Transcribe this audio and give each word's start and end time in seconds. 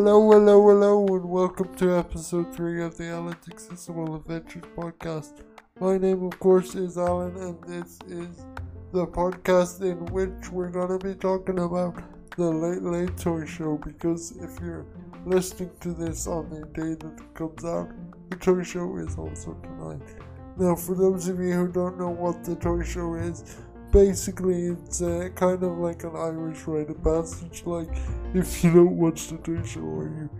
Hello, 0.00 0.30
hello, 0.30 0.68
hello, 0.68 1.06
and 1.16 1.28
welcome 1.28 1.74
to 1.74 1.98
episode 1.98 2.54
3 2.54 2.84
of 2.84 2.96
the 2.96 3.08
Alan 3.08 3.36
Accessible 3.50 4.14
Adventures 4.14 4.62
podcast. 4.76 5.42
My 5.80 5.98
name, 5.98 6.22
of 6.22 6.38
course, 6.38 6.76
is 6.76 6.96
Alan, 6.96 7.34
and 7.36 7.60
this 7.64 7.98
is 8.06 8.46
the 8.92 9.08
podcast 9.08 9.82
in 9.82 10.06
which 10.12 10.52
we're 10.52 10.70
going 10.70 10.96
to 10.96 11.04
be 11.04 11.16
talking 11.16 11.58
about 11.58 12.00
the 12.36 12.48
Late 12.48 12.82
Late 12.82 13.16
Toy 13.16 13.44
Show. 13.44 13.76
Because 13.76 14.36
if 14.36 14.60
you're 14.60 14.86
listening 15.26 15.72
to 15.80 15.92
this 15.92 16.28
on 16.28 16.48
the 16.48 16.64
day 16.80 16.94
that 16.94 17.20
it 17.20 17.34
comes 17.34 17.64
out, 17.64 17.88
the 18.30 18.36
toy 18.36 18.62
show 18.62 18.98
is 18.98 19.18
also 19.18 19.54
tonight. 19.64 20.08
Now, 20.56 20.76
for 20.76 20.94
those 20.94 21.26
of 21.26 21.40
you 21.40 21.54
who 21.54 21.72
don't 21.72 21.98
know 21.98 22.10
what 22.10 22.44
the 22.44 22.54
toy 22.54 22.84
show 22.84 23.14
is, 23.14 23.56
basically 23.90 24.66
it's 24.66 25.02
uh, 25.02 25.28
kind 25.34 25.62
of 25.62 25.78
like 25.78 26.04
an 26.04 26.14
Irish 26.14 26.64
rite 26.66 26.90
of 26.90 27.02
passage. 27.02 27.62
Like 27.64 27.88
if 28.34 28.62
you 28.62 28.72
don't 28.72 28.96
watch 28.96 29.28
the 29.28 29.38
toy 29.38 29.62
show, 29.62 29.80
you 29.80 30.30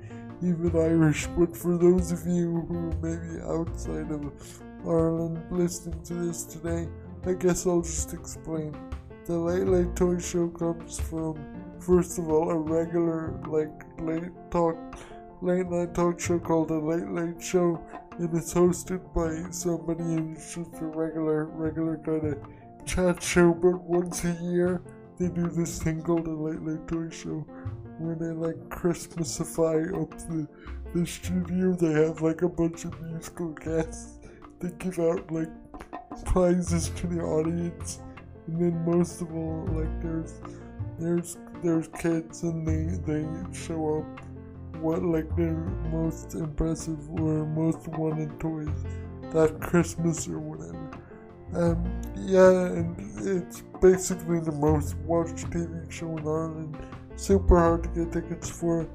even 0.43 0.73
Irish? 0.77 1.27
But 1.39 1.57
for 1.57 1.77
those 1.77 2.13
of 2.13 2.27
you 2.27 2.61
who 2.69 2.93
may 3.03 3.17
be 3.17 3.43
outside 3.43 4.11
of 4.11 4.33
Ireland 4.87 5.43
listening 5.51 6.03
to 6.05 6.15
this 6.15 6.45
today, 6.45 6.89
I 7.27 7.33
guess 7.35 7.67
I'll 7.67 7.83
just 7.83 8.15
explain. 8.15 8.77
The 9.27 9.37
Late 9.37 9.67
Late 9.67 9.95
Toy 9.95 10.19
Show 10.19 10.49
comes 10.49 10.99
from, 10.99 11.37
first 11.81 12.19
of 12.19 12.31
all, 12.31 12.51
a 12.51 12.57
regular 12.57 13.39
like 13.47 13.85
late 14.01 14.33
talk, 14.51 14.77
late 15.43 15.69
night 15.69 15.95
talk 15.95 16.19
show 16.19 16.39
called 16.39 16.69
the 16.69 16.79
Late 16.79 17.09
Late 17.09 17.43
Show, 17.43 17.79
and 18.19 18.35
it's 18.35 18.55
hosted 18.55 19.03
by 19.13 19.51
somebody 19.51 20.03
who's 20.03 20.55
just 20.55 20.81
a 20.81 20.87
regular, 20.87 21.45
regular 21.47 21.99
kind 21.99 22.25
of 22.25 22.39
chat 22.89 23.23
show, 23.23 23.53
but 23.53 23.83
once 23.83 24.25
a 24.25 24.33
year 24.43 24.81
they 25.19 25.29
do 25.29 25.49
this 25.49 25.83
thing 25.83 26.03
called 26.03 26.27
a 26.27 26.31
Late 26.31 26.63
Late 26.63 26.89
Toy 26.89 27.11
Show, 27.11 27.45
where 27.99 28.15
they 28.15 28.33
like 28.33 28.57
Christmasify 28.71 30.01
up 30.01 30.11
the 30.29 30.49
the 30.95 31.07
studio. 31.07 31.75
They 31.75 31.93
have 31.93 32.23
like 32.23 32.41
a 32.43 32.49
bunch 32.49 32.87
of 32.87 32.99
musical 33.03 33.51
guests. 33.51 34.19
They 34.61 34.71
give 34.79 34.99
out 35.01 35.31
like 35.31 35.51
prizes 36.25 36.89
to 36.97 37.07
the 37.07 37.21
audience, 37.21 38.01
and 38.47 38.59
then 38.59 38.85
most 38.87 39.21
of 39.21 39.35
all, 39.35 39.69
like 39.73 40.03
there's 40.03 40.41
there's 40.99 41.37
there's 41.63 41.89
kids 41.89 42.43
and 42.43 42.67
they 42.67 42.85
they 43.13 43.27
show 43.53 43.99
up 43.99 44.21
what 44.77 45.03
like 45.03 45.29
their 45.37 45.57
most 45.93 46.35
impressive 46.35 47.11
or 47.21 47.45
most 47.45 47.87
wanted 47.89 48.41
toys 48.41 48.69
that 49.33 49.61
Christmas 49.61 50.27
or 50.27 50.39
whatever. 50.39 50.88
Um, 51.55 52.01
yeah, 52.17 52.67
and 52.67 52.97
it's 53.27 53.63
basically 53.81 54.41
the 54.41 54.53
most 54.53 54.97
watched 54.99 55.51
TV 55.51 55.91
show 55.91 56.17
in 56.17 56.27
Ireland. 56.27 56.77
Super 57.17 57.59
hard 57.59 57.83
to 57.85 57.89
get 57.89 58.13
tickets 58.13 58.51
for. 58.51 58.87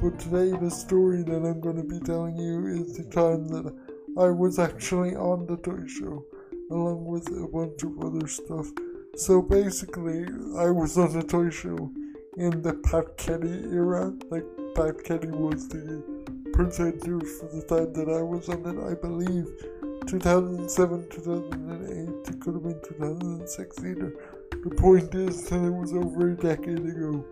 But 0.00 0.18
today, 0.18 0.56
the 0.56 0.70
story 0.70 1.22
that 1.24 1.44
I'm 1.44 1.60
going 1.60 1.76
to 1.76 1.82
be 1.82 2.00
telling 2.00 2.36
you 2.36 2.66
is 2.66 2.96
the 2.96 3.04
time 3.04 3.48
that 3.48 3.74
I 4.18 4.30
was 4.30 4.58
actually 4.58 5.16
on 5.16 5.46
the 5.46 5.56
toy 5.56 5.86
show, 5.86 6.24
along 6.70 7.04
with 7.04 7.28
a 7.28 7.48
bunch 7.48 7.82
of 7.82 7.98
other 8.04 8.26
stuff. 8.26 8.66
So 9.16 9.42
basically, 9.42 10.24
I 10.56 10.70
was 10.70 10.96
on 10.96 11.12
the 11.12 11.22
toy 11.22 11.50
show 11.50 11.90
in 12.36 12.62
the 12.62 12.74
Pat 12.84 13.16
Kenny 13.16 13.64
era. 13.72 14.12
Like, 14.30 14.46
Pat 14.74 15.02
Kenny 15.04 15.28
was 15.28 15.68
the 15.68 16.02
presenter 16.52 17.20
for 17.20 17.46
the 17.46 17.62
time 17.62 17.92
that 17.92 18.08
I 18.08 18.22
was 18.22 18.48
on 18.48 18.64
it, 18.66 18.90
I 18.90 18.94
believe. 18.94 19.46
2007, 20.08 21.08
2008, 21.10 22.34
it 22.34 22.40
could 22.40 22.54
have 22.54 22.62
been 22.62 22.80
2006 22.82 23.78
either. 23.80 24.14
The 24.64 24.70
point 24.70 25.14
is 25.14 25.44
that 25.50 25.62
it 25.62 25.70
was 25.70 25.92
over 25.92 26.30
a 26.30 26.34
decade 26.34 26.78
ago. 26.78 27.22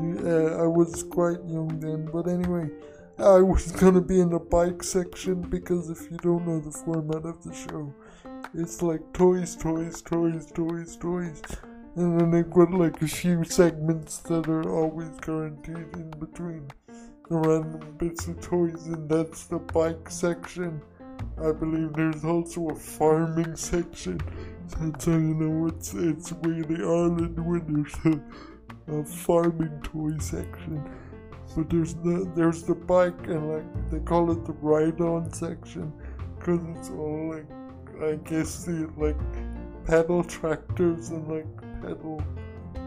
Uh, 0.00 0.62
I 0.62 0.66
was 0.66 1.02
quite 1.02 1.44
young 1.44 1.78
then, 1.78 2.08
but 2.10 2.26
anyway, 2.26 2.70
I 3.18 3.42
was 3.42 3.70
gonna 3.72 4.00
be 4.00 4.18
in 4.18 4.30
the 4.30 4.38
bike 4.38 4.82
section 4.82 5.42
because 5.42 5.90
if 5.90 6.10
you 6.10 6.16
don't 6.16 6.46
know 6.46 6.58
the 6.60 6.70
format 6.70 7.26
of 7.26 7.42
the 7.44 7.54
show, 7.54 7.92
it's 8.54 8.80
like 8.80 9.02
toys, 9.12 9.54
toys, 9.54 10.00
toys, 10.00 10.50
toys, 10.52 10.96
toys. 10.96 11.42
And 11.96 12.18
then 12.18 12.30
they've 12.30 12.50
got 12.50 12.72
like 12.72 13.02
a 13.02 13.08
few 13.08 13.44
segments 13.44 14.18
that 14.20 14.48
are 14.48 14.70
always 14.70 15.10
guaranteed 15.20 15.76
in 15.92 16.10
between 16.18 16.66
the 17.28 17.36
random 17.36 17.94
bits 17.98 18.26
of 18.26 18.40
toys, 18.40 18.86
and 18.86 19.06
that's 19.06 19.44
the 19.44 19.58
bike 19.58 20.08
section. 20.08 20.80
I 21.42 21.52
believe 21.52 21.92
there's 21.94 22.24
also 22.24 22.68
a 22.68 22.74
farming 22.74 23.56
section. 23.56 24.20
So, 24.98 25.10
you 25.10 25.34
know, 25.34 25.66
it's 25.66 25.94
it's 25.94 26.32
really 26.42 26.84
Ireland 26.84 27.38
when 27.44 27.64
there's 27.66 28.14
a, 28.14 29.00
a 29.00 29.04
farming 29.04 29.80
toy 29.82 30.16
section. 30.18 30.88
But 31.56 31.70
there's 31.70 31.94
the 31.94 32.30
there's 32.36 32.62
the 32.62 32.74
bike 32.74 33.26
and 33.26 33.52
like 33.52 33.90
they 33.90 33.98
call 34.00 34.30
it 34.30 34.44
the 34.44 34.52
ride-on 34.52 35.32
section 35.32 35.92
because 36.38 36.60
it's 36.76 36.90
all 36.90 37.34
like 37.34 37.46
I 38.02 38.16
guess 38.16 38.64
the 38.64 38.88
like 38.96 39.16
pedal 39.84 40.22
tractors 40.22 41.10
and 41.10 41.26
like 41.26 41.82
pedal 41.82 42.22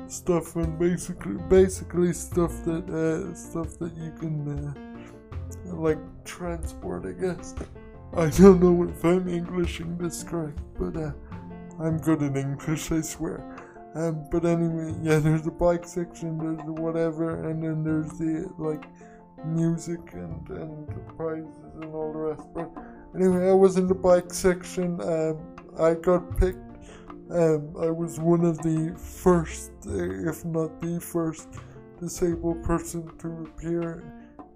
stuff 0.08 0.56
and 0.56 0.80
basically 0.80 1.36
basically 1.50 2.14
stuff 2.14 2.64
that 2.64 2.90
uh, 2.90 3.34
stuff 3.36 3.78
that 3.80 3.94
you 3.98 4.12
can 4.20 4.48
uh, 4.48 5.76
like 5.76 6.00
transport 6.24 7.06
I 7.06 7.12
guess. 7.12 7.56
I 8.16 8.30
don't 8.30 8.62
know 8.62 8.88
if 8.88 9.04
I'm 9.04 9.28
Englishing 9.28 9.98
this 9.98 10.22
correct, 10.22 10.60
but 10.78 10.96
uh, 10.96 11.14
I'm 11.80 11.98
good 11.98 12.22
in 12.22 12.38
English, 12.38 12.92
I 12.92 13.02
swear. 13.02 13.44
Um, 13.96 14.28
but 14.30 14.46
anyway, 14.46 14.94
yeah, 15.02 15.18
there's 15.18 15.42
the 15.42 15.50
bike 15.50 15.88
section, 15.88 16.38
there's 16.38 16.64
the 16.64 16.74
whatever, 16.74 17.50
and 17.50 17.64
then 17.64 17.84
there's 17.84 18.12
the 18.20 18.54
like 18.60 18.86
music 19.44 20.14
and 20.14 20.48
and 20.50 20.88
prizes 21.18 21.48
and 21.82 21.92
all 21.96 22.14
the 22.14 22.20
rest. 22.20 22.48
But 22.54 22.70
anyway, 23.16 23.50
I 23.50 23.54
was 23.54 23.78
in 23.78 23.88
the 23.88 23.96
bike 23.96 24.32
section. 24.32 25.02
Um, 25.02 25.56
I 25.80 25.96
got 25.96 26.38
picked. 26.38 26.60
Um, 27.32 27.74
I 27.80 27.90
was 27.90 28.20
one 28.20 28.46
of 28.46 28.60
the 28.60 28.94
first, 28.96 29.72
uh, 29.88 30.30
if 30.30 30.46
not 30.46 30.80
the 30.80 31.00
first, 31.02 31.48
disabled 32.00 32.64
person 32.64 33.10
to 33.18 33.48
appear 33.48 34.04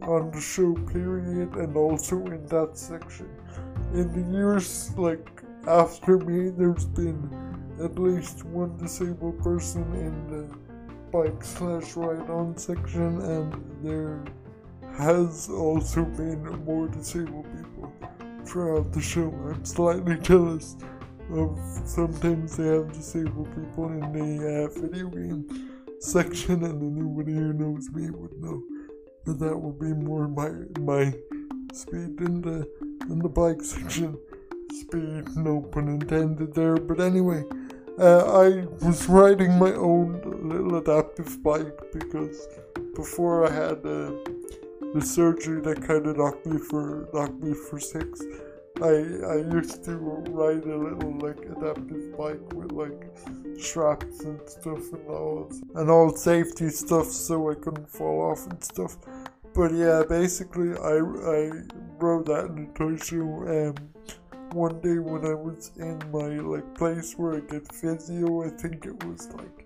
on 0.02 0.32
the 0.32 0.42
show 0.42 0.74
period 0.94 1.56
and 1.56 1.76
also 1.76 2.18
in 2.28 2.46
that 2.48 2.78
section. 2.78 3.30
In 3.94 4.12
the 4.12 4.38
years 4.38 4.92
like 4.98 5.42
after 5.68 6.18
me 6.18 6.50
there's 6.50 6.86
been 6.86 7.30
at 7.84 7.98
least 7.98 8.44
one 8.46 8.76
disabled 8.78 9.40
person 9.40 9.84
in 9.94 10.28
the 10.28 10.58
bike 11.12 11.44
slash 11.44 11.96
ride 11.96 12.30
on 12.30 12.58
section 12.58 13.22
and 13.22 13.54
there 13.82 14.24
has 14.98 15.50
also 15.50 16.04
been 16.04 16.44
more 16.66 16.88
disabled 16.88 17.46
people 17.56 17.94
throughout 18.46 18.92
the 18.92 19.02
show. 19.02 19.30
I'm 19.46 19.64
slightly 19.64 20.18
jealous 20.22 20.76
of 21.32 21.58
sometimes 21.86 22.58
they 22.58 22.68
have 22.68 22.92
disabled 22.92 23.50
people 23.56 23.88
in 23.90 24.12
the 24.12 24.66
uh, 24.66 24.82
video 24.82 25.08
game 25.08 25.72
section 26.00 26.64
and 26.64 26.82
anybody 26.82 27.34
who 27.34 27.54
knows 27.54 27.90
me 27.92 28.10
would 28.12 28.42
know 28.42 28.62
that 29.26 29.40
that 29.40 29.58
would 29.58 29.80
be 29.80 29.94
more 29.94 30.28
my 30.28 30.50
my 30.80 31.14
speed 31.74 32.20
in 32.22 32.42
the 32.42 32.87
in 33.10 33.20
the 33.20 33.30
bike 33.30 33.62
section. 33.62 34.18
Speed, 34.72 35.36
no 35.36 35.62
pun 35.62 35.88
intended 35.88 36.54
there. 36.54 36.78
But 36.78 37.00
anyway, 37.00 37.44
uh, 38.00 38.44
I 38.46 38.66
was 38.86 39.08
riding 39.10 39.58
my 39.58 39.74
own 39.74 40.22
little 40.44 40.76
adaptive 40.78 41.42
bike 41.42 41.78
because 41.94 42.48
before 42.96 43.48
I 43.48 43.52
had 43.52 43.86
uh, 43.86 44.12
the 44.94 45.02
surgery 45.02 45.62
that 45.62 45.82
kind 45.86 46.06
of 46.08 46.18
knocked 46.18 46.46
me 46.46 46.58
for 46.58 47.08
knocked 47.14 47.42
me 47.42 47.54
for 47.54 47.80
six. 47.80 48.22
I 48.82 48.94
I 49.34 49.38
used 49.52 49.84
to 49.86 49.98
ride 49.98 50.66
a 50.66 50.78
little 50.78 51.14
like 51.20 51.40
adaptive 51.56 52.16
bike 52.18 52.54
with 52.54 52.72
like 52.72 53.02
straps 53.60 54.20
and 54.22 54.40
stuff 54.48 54.94
and 54.94 55.08
all 55.08 55.52
and 55.76 55.90
all 55.90 56.16
safety 56.16 56.70
stuff 56.70 57.08
so 57.08 57.50
I 57.50 57.56
couldn't 57.56 57.90
fall 57.90 58.32
off 58.32 58.46
and 58.48 58.64
stuff. 58.64 58.98
But 59.54 59.74
yeah, 59.74 60.04
basically 60.08 60.72
I 60.78 60.98
I 60.98 61.52
rode 62.00 62.28
that 62.28 62.46
in 62.56 62.98
show 62.98 63.24
um 63.24 63.76
one 64.52 64.80
day 64.82 64.98
when 65.00 65.26
I 65.26 65.34
was 65.34 65.72
in 65.78 66.00
my 66.12 66.40
like 66.40 66.76
place 66.76 67.14
where 67.18 67.36
I 67.38 67.40
get 67.42 67.74
physio, 67.74 68.46
I 68.46 68.50
think 68.50 68.86
it 68.86 69.04
was 69.04 69.28
like 69.34 69.66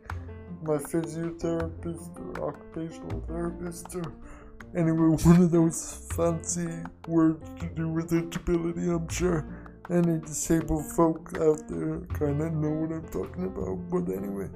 my 0.63 0.77
physiotherapist 0.77 2.37
or 2.37 2.49
occupational 2.49 3.21
therapist 3.27 3.95
or 3.95 4.13
Anyway, 4.75 5.17
one 5.25 5.41
of 5.41 5.51
those 5.51 6.07
fancy 6.15 6.67
words 7.07 7.49
to 7.59 7.65
do 7.75 7.89
with 7.89 8.09
disability, 8.09 8.89
I'm 8.89 9.07
sure 9.09 9.45
any 9.89 10.19
disabled 10.19 10.85
folk 10.93 11.33
out 11.41 11.67
there 11.67 11.99
kind 12.13 12.41
of 12.41 12.53
know 12.53 12.69
what 12.69 12.91
I'm 12.91 13.07
talking 13.09 13.45
about. 13.45 13.89
But 13.89 14.13
anyway, 14.15 14.49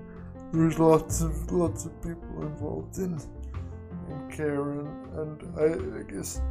there's 0.53 0.79
lots 0.79 1.21
of 1.21 1.51
lots 1.51 1.85
of 1.85 2.01
people 2.01 2.43
involved 2.43 2.97
in, 2.97 3.19
in 4.09 4.31
care 4.35 4.71
and, 4.79 5.17
and 5.17 5.59
I, 5.59 5.99
I 5.99 6.03
guess 6.03 6.41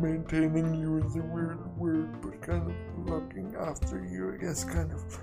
maintaining 0.00 0.74
you 0.74 0.98
is 0.98 1.16
a 1.16 1.22
weird 1.22 1.76
word, 1.76 2.20
but 2.22 2.40
kind 2.42 2.70
of 2.70 3.08
looking 3.08 3.54
after 3.58 4.04
you, 4.04 4.34
I 4.34 4.36
guess, 4.44 4.64
kind 4.64 4.92
of. 4.92 5.18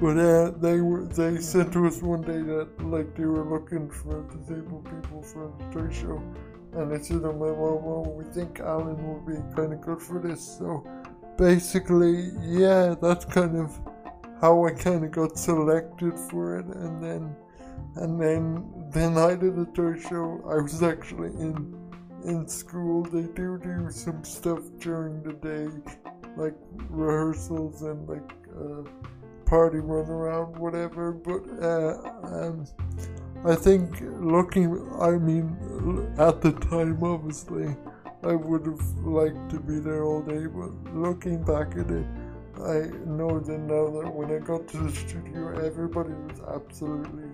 But 0.00 0.18
uh, 0.18 0.50
they 0.58 0.80
were 0.80 1.04
they 1.06 1.40
said 1.40 1.72
to 1.72 1.86
us 1.86 2.00
one 2.00 2.22
day 2.22 2.40
that 2.40 2.68
like 2.86 3.14
they 3.14 3.26
were 3.26 3.44
looking 3.44 3.90
for 3.90 4.22
disabled 4.24 4.84
people 4.84 5.22
for 5.22 5.52
the 5.58 5.78
toy 5.78 5.92
show 5.92 6.22
and 6.72 6.92
I 6.92 6.98
said 6.98 7.22
to 7.22 7.32
my 7.32 7.50
mom, 7.50 7.56
well, 7.56 8.14
we 8.16 8.24
think 8.32 8.60
Alan 8.60 9.04
will 9.04 9.20
be 9.20 9.34
kind 9.56 9.72
of 9.72 9.80
good 9.80 10.00
for 10.00 10.20
this. 10.20 10.58
So 10.58 10.86
basically, 11.36 12.30
yeah, 12.40 12.94
that's 13.00 13.24
kind 13.24 13.58
of 13.58 13.78
how 14.40 14.64
I 14.66 14.72
kind 14.72 15.04
of 15.04 15.10
got 15.10 15.36
selected 15.36 16.18
for 16.18 16.58
it, 16.58 16.66
and 16.66 17.02
then 17.02 17.34
and 17.96 18.20
then 18.20 18.64
then 18.92 19.16
I 19.16 19.34
did 19.34 19.58
a 19.58 19.66
toy 19.66 19.98
show. 19.98 20.42
I 20.48 20.60
was 20.62 20.82
actually 20.82 21.30
in 21.30 21.76
in 22.24 22.46
school. 22.48 23.02
They 23.04 23.22
do 23.22 23.58
do 23.58 23.90
some 23.90 24.24
stuff 24.24 24.60
during 24.78 25.22
the 25.22 25.32
day, 25.34 25.68
like 26.36 26.54
rehearsals 26.88 27.82
and 27.82 28.08
like 28.08 28.32
uh, 28.58 28.82
party 29.46 29.78
run 29.78 30.08
around, 30.08 30.56
whatever. 30.58 31.12
But 31.12 31.42
uh, 31.62 31.98
um, 32.22 32.66
I 33.44 33.54
think 33.54 34.00
looking, 34.20 34.66
I 35.00 35.12
mean, 35.12 35.56
at 36.18 36.40
the 36.40 36.52
time, 36.52 37.02
obviously, 37.02 37.74
I 38.22 38.34
would 38.34 38.66
have 38.66 38.98
liked 38.98 39.50
to 39.50 39.60
be 39.60 39.78
there 39.78 40.04
all 40.04 40.22
day. 40.22 40.46
But 40.46 40.94
looking 40.94 41.42
back 41.42 41.72
at 41.72 41.90
it, 41.90 42.06
I 42.56 42.90
know 43.06 43.40
that 43.40 43.58
now 43.58 43.88
that 44.00 44.14
when 44.14 44.30
I 44.30 44.38
got 44.38 44.68
to 44.68 44.76
the 44.76 44.92
studio, 44.92 45.48
everybody 45.64 46.10
was 46.10 46.40
absolutely 46.54 47.30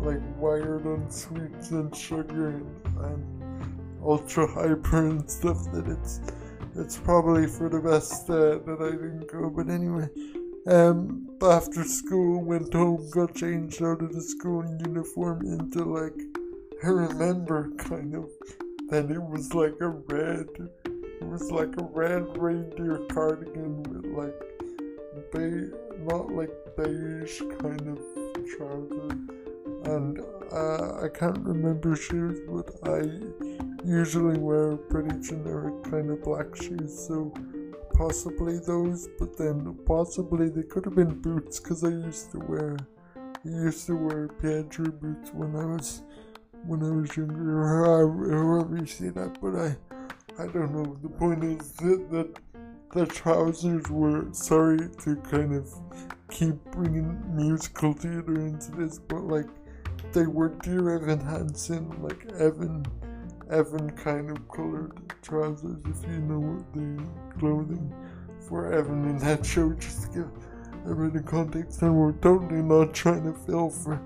like 0.00 0.20
wired 0.38 0.86
on 0.86 1.10
sweets 1.10 1.70
and 1.70 1.94
sugar 1.94 2.48
and, 2.48 2.86
and 3.04 4.00
ultra 4.02 4.46
hyper 4.46 5.06
and 5.08 5.30
stuff 5.30 5.58
that 5.72 5.86
it's 5.88 6.20
it's 6.78 6.96
probably 6.98 7.46
for 7.46 7.68
the 7.68 7.80
best 7.80 8.28
uh, 8.28 8.58
that 8.58 8.78
I 8.80 8.90
didn't 8.90 9.32
go. 9.32 9.48
But 9.48 9.70
anyway, 9.70 10.08
um, 10.66 11.26
after 11.42 11.84
school, 11.84 12.44
went 12.44 12.72
home, 12.72 13.08
got 13.10 13.34
changed 13.34 13.82
out 13.82 14.02
of 14.02 14.12
the 14.12 14.20
school 14.20 14.64
uniform 14.86 15.40
into 15.46 15.84
like 15.84 16.14
I 16.84 16.88
remember 16.88 17.70
kind 17.78 18.14
of 18.14 18.28
that 18.90 19.10
it 19.10 19.22
was 19.22 19.54
like 19.54 19.74
a 19.80 19.88
red, 19.88 20.48
it 20.84 21.26
was 21.26 21.50
like 21.50 21.74
a 21.78 21.84
red 21.84 22.36
reindeer 22.36 22.98
cardigan 23.10 23.82
with 23.84 24.06
like 24.06 25.32
beige, 25.32 25.72
not 26.04 26.30
like 26.30 26.50
beige 26.76 27.40
kind 27.58 27.88
of 27.88 27.98
trousers 28.56 29.45
and 29.84 30.20
uh, 30.52 31.04
I 31.04 31.08
can't 31.08 31.38
remember 31.38 31.96
shoes, 31.96 32.40
but 32.48 32.70
I 32.88 33.02
usually 33.84 34.38
wear 34.38 34.76
pretty 34.76 35.18
generic 35.20 35.84
kind 35.84 36.10
of 36.10 36.22
black 36.22 36.56
shoes, 36.56 37.06
so 37.06 37.32
possibly 37.94 38.58
those, 38.58 39.08
but 39.18 39.36
then 39.36 39.78
possibly 39.86 40.48
they 40.48 40.62
could 40.62 40.84
have 40.84 40.94
been 40.94 41.20
boots 41.20 41.58
because 41.58 41.84
I 41.84 41.88
used 41.88 42.30
to 42.32 42.38
wear 42.40 42.76
I 43.16 43.48
used 43.48 43.86
to 43.86 43.96
wear 43.96 44.28
Piedro 44.28 44.90
boots 44.90 45.30
when 45.32 45.54
I 45.54 45.64
was 45.64 46.02
when 46.64 46.82
I 46.82 46.90
was 46.90 47.16
younger, 47.16 47.66
however 47.66 48.76
you 48.76 49.12
that, 49.12 49.38
but 49.40 49.54
I 49.54 49.76
I 50.42 50.46
don't 50.48 50.74
know. 50.74 50.98
The 51.02 51.08
point 51.08 51.44
is 51.44 51.72
that, 51.76 52.10
that 52.10 52.38
the 52.92 53.06
trousers 53.06 53.88
were 53.88 54.26
sorry 54.32 54.88
to 55.04 55.16
kind 55.16 55.54
of 55.54 55.72
keep 56.30 56.56
bringing 56.72 57.18
musical 57.34 57.92
theater 57.92 58.40
into 58.40 58.72
this, 58.72 58.98
but 58.98 59.22
like 59.22 59.46
they 60.12 60.26
were 60.26 60.48
Dear 60.48 60.96
Evan 60.96 61.20
Hansen, 61.20 61.90
like 62.02 62.24
Evan, 62.38 62.84
Evan 63.50 63.90
kind 63.90 64.30
of 64.30 64.48
colored 64.48 64.92
trousers, 65.22 65.78
if 65.84 66.02
you 66.10 66.18
know 66.18 66.40
what 66.40 66.72
the 66.72 67.38
clothing 67.38 67.94
for 68.40 68.72
Evan 68.72 69.08
in 69.08 69.18
that 69.18 69.44
show, 69.44 69.72
just 69.72 70.12
to 70.12 70.18
give 70.18 71.12
bit 71.12 71.26
context. 71.26 71.82
And 71.82 71.96
we're 71.96 72.12
totally 72.12 72.62
not 72.62 72.94
trying 72.94 73.24
to 73.24 73.32
fill 73.32 73.70
for 73.70 74.00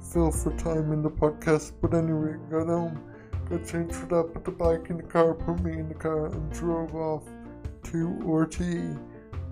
fill 0.00 0.30
for 0.30 0.56
time 0.58 0.92
in 0.92 1.02
the 1.02 1.10
podcast. 1.10 1.72
But 1.80 1.94
anyway, 1.94 2.36
got 2.50 2.66
home, 2.66 3.02
got 3.48 3.66
changed 3.66 3.94
for 3.94 4.06
that, 4.06 4.34
put 4.34 4.44
the 4.44 4.50
bike 4.50 4.90
in 4.90 4.98
the 4.98 5.02
car, 5.02 5.34
put 5.34 5.60
me 5.60 5.72
in 5.72 5.88
the 5.88 5.94
car, 5.94 6.26
and 6.26 6.52
drove 6.52 6.94
off 6.94 7.24
to 7.84 8.18
RTE. 8.24 9.00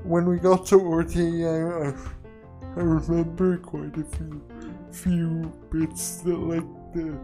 When 0.04 0.26
we 0.26 0.38
got 0.38 0.66
to 0.66 0.78
RTE, 0.78 1.46
I, 1.46 1.88
I, 1.88 2.80
I 2.80 2.82
remember 2.82 3.58
quite 3.58 3.96
a 3.96 4.04
few 4.04 4.42
few 4.92 5.52
bits 5.70 6.18
that 6.18 6.38
like 6.38 6.66
the 6.92 7.18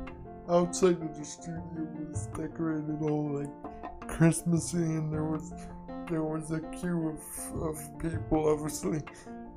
outside 0.49 1.01
of 1.03 1.17
the 1.19 1.25
studio 1.25 1.87
was 2.11 2.27
decorated 2.29 2.99
all 3.03 3.41
like 3.41 4.09
Christmassy 4.09 4.79
and 4.79 5.13
there 5.13 5.25
was 5.25 5.53
there 6.11 6.23
was 6.23 6.51
a 6.51 6.61
queue 6.61 7.09
of, 7.09 7.63
of 7.63 7.99
people 7.99 8.49
obviously. 8.49 9.03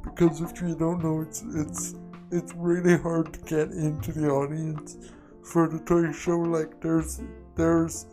Because 0.03 0.41
if 0.41 0.61
you 0.61 0.75
don't 0.75 1.03
know 1.03 1.21
it's 1.21 1.43
it's 1.55 1.95
it's 2.31 2.53
really 2.55 2.97
hard 2.97 3.33
to 3.33 3.39
get 3.41 3.71
into 3.71 4.11
the 4.11 4.29
audience 4.29 4.97
for 5.43 5.67
the 5.67 5.79
toy 5.79 6.11
show. 6.11 6.39
Like 6.39 6.81
there's 6.81 7.21
there's 7.55 8.05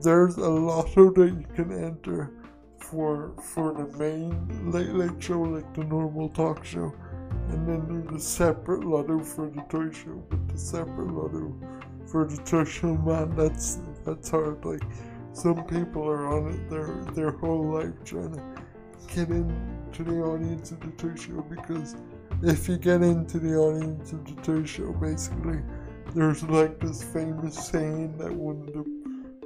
there's 0.00 0.36
a 0.36 0.48
lotto 0.48 1.10
that 1.12 1.28
you 1.28 1.46
can 1.54 1.72
enter 1.72 2.30
for 2.78 3.34
for 3.54 3.72
the 3.72 3.98
main 3.98 4.70
late 4.70 4.92
late 4.92 5.22
show 5.22 5.40
like 5.40 5.72
the 5.74 5.84
normal 5.84 6.28
talk 6.28 6.64
show 6.64 6.92
and 7.52 7.68
then 7.68 7.86
there's 7.86 8.22
a 8.22 8.24
separate 8.24 8.84
lotto 8.84 9.20
for 9.20 9.50
the 9.50 9.60
toy 9.68 9.90
show, 9.90 10.22
but 10.30 10.48
the 10.48 10.58
separate 10.58 11.12
lotto 11.12 11.54
for 12.06 12.26
the 12.26 12.36
toy 12.42 12.64
show, 12.64 12.96
man, 12.96 13.36
that's 13.36 13.78
that's 14.04 14.30
hard. 14.30 14.64
Like 14.64 14.82
some 15.32 15.64
people 15.64 16.08
are 16.08 16.26
on 16.28 16.52
it 16.52 16.70
their 16.70 16.94
their 17.14 17.30
whole 17.30 17.64
life 17.74 17.92
trying 18.04 18.32
to 18.32 18.42
get 19.14 19.28
into 19.28 20.02
the 20.02 20.20
audience 20.20 20.72
of 20.72 20.80
the 20.80 20.90
toy 20.92 21.14
show 21.14 21.42
because 21.42 21.94
if 22.42 22.68
you 22.68 22.78
get 22.78 23.02
into 23.02 23.38
the 23.38 23.54
audience 23.54 24.12
of 24.12 24.24
the 24.24 24.42
toy 24.42 24.64
show, 24.64 24.90
basically 24.92 25.60
there's 26.14 26.42
like 26.44 26.80
this 26.80 27.02
famous 27.02 27.54
saying 27.68 28.16
that 28.16 28.32
one 28.32 28.62
of 28.62 28.72
the 28.72 28.84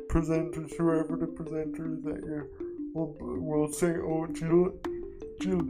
presenters, 0.08 0.74
whoever 0.76 1.16
the 1.16 1.26
presenter 1.26 1.92
is 1.92 2.02
that 2.04 2.22
year, 2.24 2.48
will, 2.94 3.16
will 3.20 3.72
say, 3.72 3.96
"Oh, 3.98 4.26
Jill, 4.28 4.72
Jill." 5.40 5.66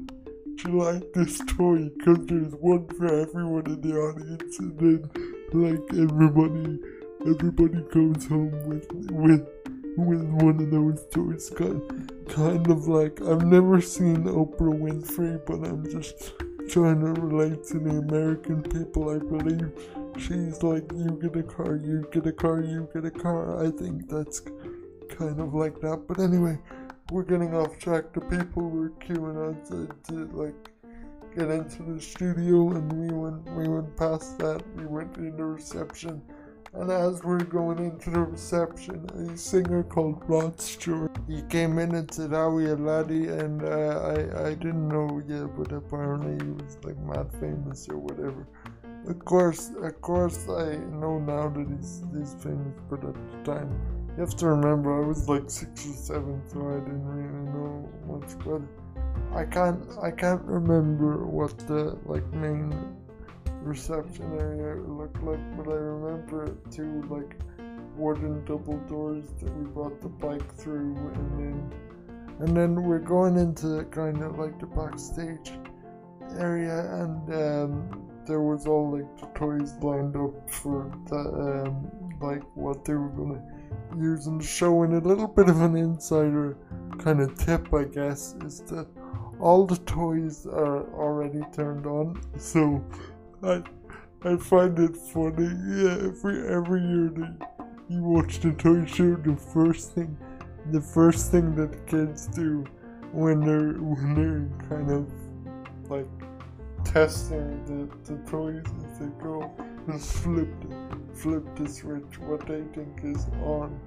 Like 0.64 1.12
this 1.12 1.38
toy? 1.46 1.90
Because 1.96 2.26
there's 2.26 2.52
one 2.54 2.86
for 2.88 3.06
everyone 3.06 3.66
in 3.66 3.80
the 3.80 3.96
audience 3.96 4.58
and 4.58 4.78
then 4.78 5.10
like 5.52 5.84
everybody 5.92 6.78
everybody 7.26 7.82
comes 7.92 8.26
home 8.26 8.52
with 8.66 8.90
with 9.10 9.46
with 9.96 10.24
one 10.42 10.60
of 10.60 10.70
those 10.70 11.04
toys. 11.12 11.50
Kind 11.50 12.12
kind 12.28 12.70
of 12.70 12.88
like 12.88 13.20
I've 13.22 13.44
never 13.44 13.80
seen 13.80 14.24
Oprah 14.24 14.72
Winfrey 14.72 15.44
but 15.46 15.68
I'm 15.68 15.84
just 15.90 16.34
trying 16.68 17.00
to 17.00 17.20
relate 17.20 17.64
to 17.68 17.78
the 17.78 17.98
American 17.98 18.62
people. 18.62 19.10
I 19.10 19.18
believe 19.18 19.70
she's 20.18 20.62
like 20.62 20.90
you 20.92 21.18
get 21.22 21.36
a 21.36 21.42
car 21.42 21.76
you 21.76 22.08
get 22.12 22.26
a 22.26 22.32
car 22.32 22.62
you 22.62 22.88
get 22.94 23.04
a 23.04 23.10
car. 23.10 23.64
I 23.64 23.70
think 23.70 24.08
that's 24.08 24.40
kind 25.10 25.40
of 25.40 25.54
like 25.54 25.80
that. 25.80 26.04
But 26.08 26.18
anyway 26.20 26.58
we're 27.10 27.22
getting 27.22 27.54
off 27.54 27.78
track. 27.78 28.12
The 28.12 28.20
people 28.20 28.68
were 28.68 28.90
queuing 28.90 29.48
outside 29.48 30.04
to 30.08 30.26
like 30.32 30.70
get 31.36 31.50
into 31.50 31.82
the 31.82 32.00
studio, 32.00 32.70
and 32.70 32.92
we 32.92 33.14
went 33.14 33.44
we 33.52 33.68
went 33.68 33.96
past 33.96 34.38
that. 34.38 34.62
We 34.76 34.86
went 34.86 35.16
into 35.16 35.44
reception, 35.44 36.22
and 36.72 36.90
as 36.90 37.22
we 37.22 37.34
are 37.34 37.44
going 37.44 37.78
into 37.78 38.10
the 38.10 38.20
reception, 38.20 39.06
a 39.10 39.36
singer 39.36 39.82
called 39.82 40.22
Rod 40.26 40.60
Stewart 40.60 41.16
he 41.28 41.42
came 41.42 41.78
in 41.78 41.94
and 41.94 42.12
said, 42.12 42.30
"How 42.30 42.50
are 42.50 42.60
you, 42.60 42.76
laddie?" 42.76 43.28
And 43.28 43.62
uh, 43.62 44.14
I 44.14 44.48
I 44.48 44.54
didn't 44.54 44.88
know 44.88 45.22
yet, 45.26 45.56
but 45.56 45.72
apparently 45.72 46.44
he 46.44 46.52
was 46.52 46.78
like 46.84 46.98
mad 46.98 47.32
famous 47.40 47.88
or 47.88 47.98
whatever. 47.98 48.46
Of 49.08 49.25
course, 49.25 49.70
of 49.80 50.00
course, 50.00 50.48
I 50.48 50.76
know 51.00 51.18
now 51.18 51.48
that 51.48 51.66
he's 51.68 52.02
he's 52.14 52.34
famous, 52.42 52.78
but 52.88 53.04
at 53.04 53.14
the 53.14 53.52
time 53.52 53.70
you 54.16 54.23
have 54.23 54.37
to 54.37 54.46
remember, 54.49 55.02
I 55.02 55.06
was 55.06 55.28
like 55.28 55.50
six 55.50 55.87
or 55.87 55.92
seven, 55.92 56.42
so 56.49 56.58
I 56.68 56.78
didn't 56.80 57.04
really 57.04 57.52
know 57.52 57.88
much 58.06 58.38
But. 58.44 58.62
I 59.35 59.44
can't, 59.44 59.85
I 60.02 60.11
can't 60.11 60.42
remember 60.42 61.26
what 61.26 61.58
the 61.58 61.99
like 62.06 62.26
main 62.32 62.75
reception 63.61 64.38
area 64.38 64.80
looked 64.80 65.23
like, 65.23 65.56
but 65.56 65.68
I 65.68 65.75
remember 65.75 66.56
two 66.70 67.02
like 67.11 67.37
wooden 67.94 68.42
double 68.46 68.78
doors 68.88 69.26
that 69.40 69.54
we 69.54 69.66
brought 69.66 70.00
the 70.00 70.08
bike 70.08 70.54
through, 70.54 70.96
and 70.96 71.38
then, 71.38 71.73
and 72.40 72.56
then 72.56 72.82
we're 72.85 72.99
going 72.99 73.37
into 73.37 73.85
kind 73.90 74.23
of 74.23 74.38
like 74.38 74.58
the 74.58 74.66
backstage 74.66 75.52
area, 76.38 77.02
and 77.02 77.35
um, 77.35 78.08
there 78.26 78.40
was 78.40 78.66
all 78.66 78.96
like 78.96 79.20
the 79.20 79.26
toys 79.38 79.75
lined 79.82 80.16
up 80.16 80.50
for 80.50 80.90
the 81.11 81.66
um, 81.66 81.90
like 82.23 82.42
what 82.54 82.82
they 82.87 82.94
were 82.94 83.11
gonna 83.11 83.42
using 83.99 84.40
showing 84.40 84.94
a 84.94 85.00
little 85.00 85.28
bit 85.28 85.49
of 85.49 85.61
an 85.61 85.76
insider 85.76 86.56
kind 86.99 87.20
of 87.20 87.37
tip, 87.38 87.73
I 87.73 87.85
guess, 87.85 88.35
is 88.44 88.61
that 88.68 88.87
all 89.40 89.66
the 89.66 89.76
toys 89.78 90.46
are 90.46 90.92
already 90.94 91.42
turned 91.54 91.87
on. 91.87 92.20
So 92.38 92.85
I 93.42 93.62
I 94.23 94.37
find 94.37 94.78
it 94.78 94.96
funny. 94.96 95.50
Yeah, 95.66 96.08
every 96.08 96.49
every 96.49 96.80
year 96.82 97.11
that 97.16 97.49
you 97.88 98.02
watch 98.02 98.40
the 98.40 98.52
toy 98.52 98.85
show, 98.87 99.14
the 99.16 99.37
first 99.37 99.94
thing 99.94 100.16
the 100.73 100.80
first 100.80 101.30
thing 101.30 101.54
that 101.54 101.87
kids 101.87 102.26
do 102.28 102.64
when 103.12 103.40
they're 103.40 103.75
when 103.75 104.14
they're 104.14 104.68
kind 104.68 104.90
of 104.90 105.11
like 105.88 106.08
testing 106.85 107.64
the, 107.66 108.12
the 108.12 108.18
toys 108.30 108.64
as 108.90 108.99
they 108.99 109.06
go 109.23 109.50
is 109.88 110.11
flip 110.12 110.49
them 110.62 111.05
flip 111.16 111.44
the 111.56 111.68
switch 111.68 112.18
what 112.20 112.46
they 112.46 112.62
think 112.75 113.00
is 113.02 113.26
on, 113.42 113.78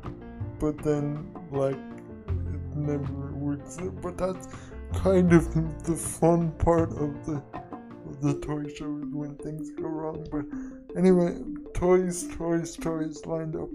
but 0.60 0.78
then 0.80 1.32
like 1.52 1.76
it 1.76 2.76
never 2.76 3.32
works. 3.34 3.78
But 4.02 4.18
that's 4.18 4.48
kind 4.94 5.32
of 5.34 5.84
the 5.84 5.96
fun 5.96 6.52
part 6.54 6.92
of 6.92 7.26
the 7.26 7.44
of 8.10 8.22
the 8.22 8.40
toy 8.40 8.68
show 8.68 8.98
is 8.98 9.14
when 9.14 9.36
things 9.38 9.70
go 9.72 9.84
wrong. 9.84 10.26
But 10.32 10.46
anyway, 10.98 11.38
toys, 11.74 12.28
toys, 12.36 12.76
toys 12.76 13.26
lined 13.26 13.56
up. 13.56 13.70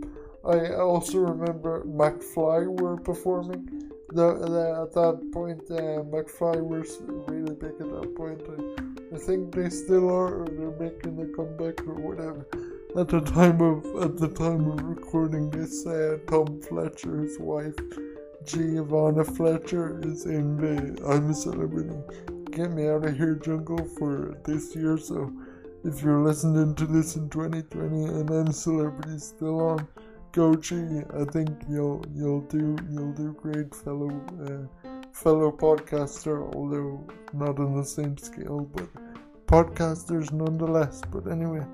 I 0.44 0.75
also 0.75 1.18
remember 1.18 1.84
McFly 1.84 2.80
were 2.80 2.96
performing. 2.99 3.90
The, 4.11 4.34
the, 4.34 4.82
at 4.82 4.92
that 4.92 5.32
point, 5.32 5.62
uh, 5.70 6.04
McFly 6.04 6.62
was 6.62 6.99
really 7.26 7.54
big 7.54 7.73
at 7.80 7.90
that 7.90 8.14
point. 8.16 8.42
I, 8.49 9.14
I 9.14 9.18
think 9.18 9.54
they 9.54 9.70
still 9.70 10.08
are, 10.11 10.42
or 10.42 10.49
they're 10.49 10.78
making 10.78 11.18
a 11.20 11.26
comeback 11.34 11.80
or 11.87 11.94
whatever. 11.94 12.46
At 12.96 13.08
the 13.08 13.20
time 13.20 13.60
of 13.60 13.84
at 14.04 14.16
the 14.18 14.28
time 14.28 14.70
of 14.70 14.80
recording 14.84 15.50
this, 15.50 15.84
uh, 15.84 16.18
Tom 16.28 16.60
Fletcher's 16.62 17.36
wife, 17.40 17.74
Giovanna 18.44 19.24
Fletcher, 19.24 20.00
is 20.04 20.26
in 20.26 20.56
the 20.56 21.04
I'm 21.04 21.28
a 21.28 21.34
Celebrity. 21.34 21.90
Get 22.52 22.70
Me 22.70 22.86
Out 22.86 23.04
of 23.04 23.16
Here 23.16 23.34
Jungle 23.34 23.84
for 23.98 24.38
this 24.44 24.76
year. 24.76 24.96
So, 24.96 25.32
if 25.82 26.02
you're 26.02 26.20
listening 26.20 26.76
to 26.76 26.86
this 26.86 27.16
in 27.16 27.28
2020 27.30 28.04
and 28.04 28.30
I'm 28.30 28.46
a 28.46 28.52
Celebrity 28.52 29.18
still 29.18 29.60
on 29.60 29.88
Gochi, 30.32 31.04
I 31.20 31.24
think 31.32 31.50
you'll 31.68 32.04
you'll 32.14 32.42
do 32.42 32.76
you'll 32.88 33.12
do 33.14 33.32
great, 33.32 33.74
fellow 33.74 34.10
uh, 34.46 34.92
fellow 35.10 35.50
podcaster. 35.50 36.54
Although 36.54 37.04
not 37.32 37.58
on 37.58 37.76
the 37.76 37.84
same 37.84 38.16
scale, 38.18 38.70
but 38.72 38.88
podcasters 39.48 40.30
nonetheless. 40.30 41.02
But 41.10 41.26
anyway, 41.26 41.66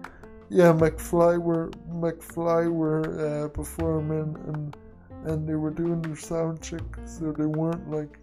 yeah, 0.50 0.73
McFly 0.73 1.40
were 1.40 1.71
McFly 1.88 2.71
were 2.71 3.45
uh, 3.45 3.49
performing 3.49 4.37
and 4.49 4.76
and 5.25 5.49
they 5.49 5.54
were 5.54 5.71
doing 5.71 6.02
their 6.02 6.16
sound 6.16 6.61
check, 6.61 6.83
so 7.04 7.30
they 7.30 7.47
weren't 7.47 7.88
like 7.88 8.19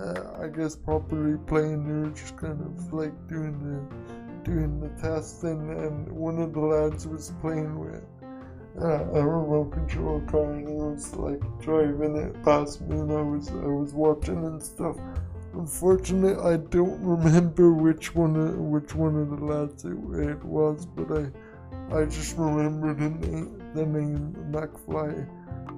uh, 0.00 0.42
I 0.42 0.48
guess 0.48 0.74
properly 0.74 1.38
playing. 1.46 1.86
They 1.86 2.08
were 2.08 2.14
just 2.14 2.36
kind 2.36 2.60
of 2.60 2.92
like 2.92 3.12
doing 3.28 3.56
the 3.62 4.50
doing 4.50 4.80
the 4.80 4.88
testing, 5.00 5.70
and 5.70 6.10
one 6.10 6.40
of 6.40 6.52
the 6.52 6.60
lads 6.60 7.06
was 7.06 7.32
playing 7.40 7.78
with 7.78 8.02
uh, 8.80 9.04
a 9.12 9.24
remote 9.24 9.70
control 9.72 10.20
car 10.22 10.52
and 10.52 10.66
he 10.66 10.74
was 10.74 11.14
like 11.16 11.40
driving 11.60 12.16
it 12.16 12.42
past 12.42 12.80
me 12.82 12.98
and 12.98 13.12
I 13.12 13.22
was 13.22 13.50
I 13.50 13.66
was 13.66 13.92
watching 13.92 14.44
and 14.44 14.62
stuff. 14.62 14.96
Unfortunately, 15.52 16.42
I 16.42 16.56
don't 16.56 16.98
remember 17.02 17.72
which 17.72 18.14
one 18.14 18.36
of, 18.36 18.56
which 18.58 18.94
one 18.94 19.16
of 19.16 19.28
the 19.30 19.44
lads 19.44 19.84
it, 19.84 19.90
it 20.28 20.42
was, 20.42 20.86
but 20.86 21.12
I 21.12 21.30
I 21.94 22.06
just 22.06 22.38
remembered 22.38 22.98
the 23.74 23.84
name 23.84 24.34
McFly 24.50 25.28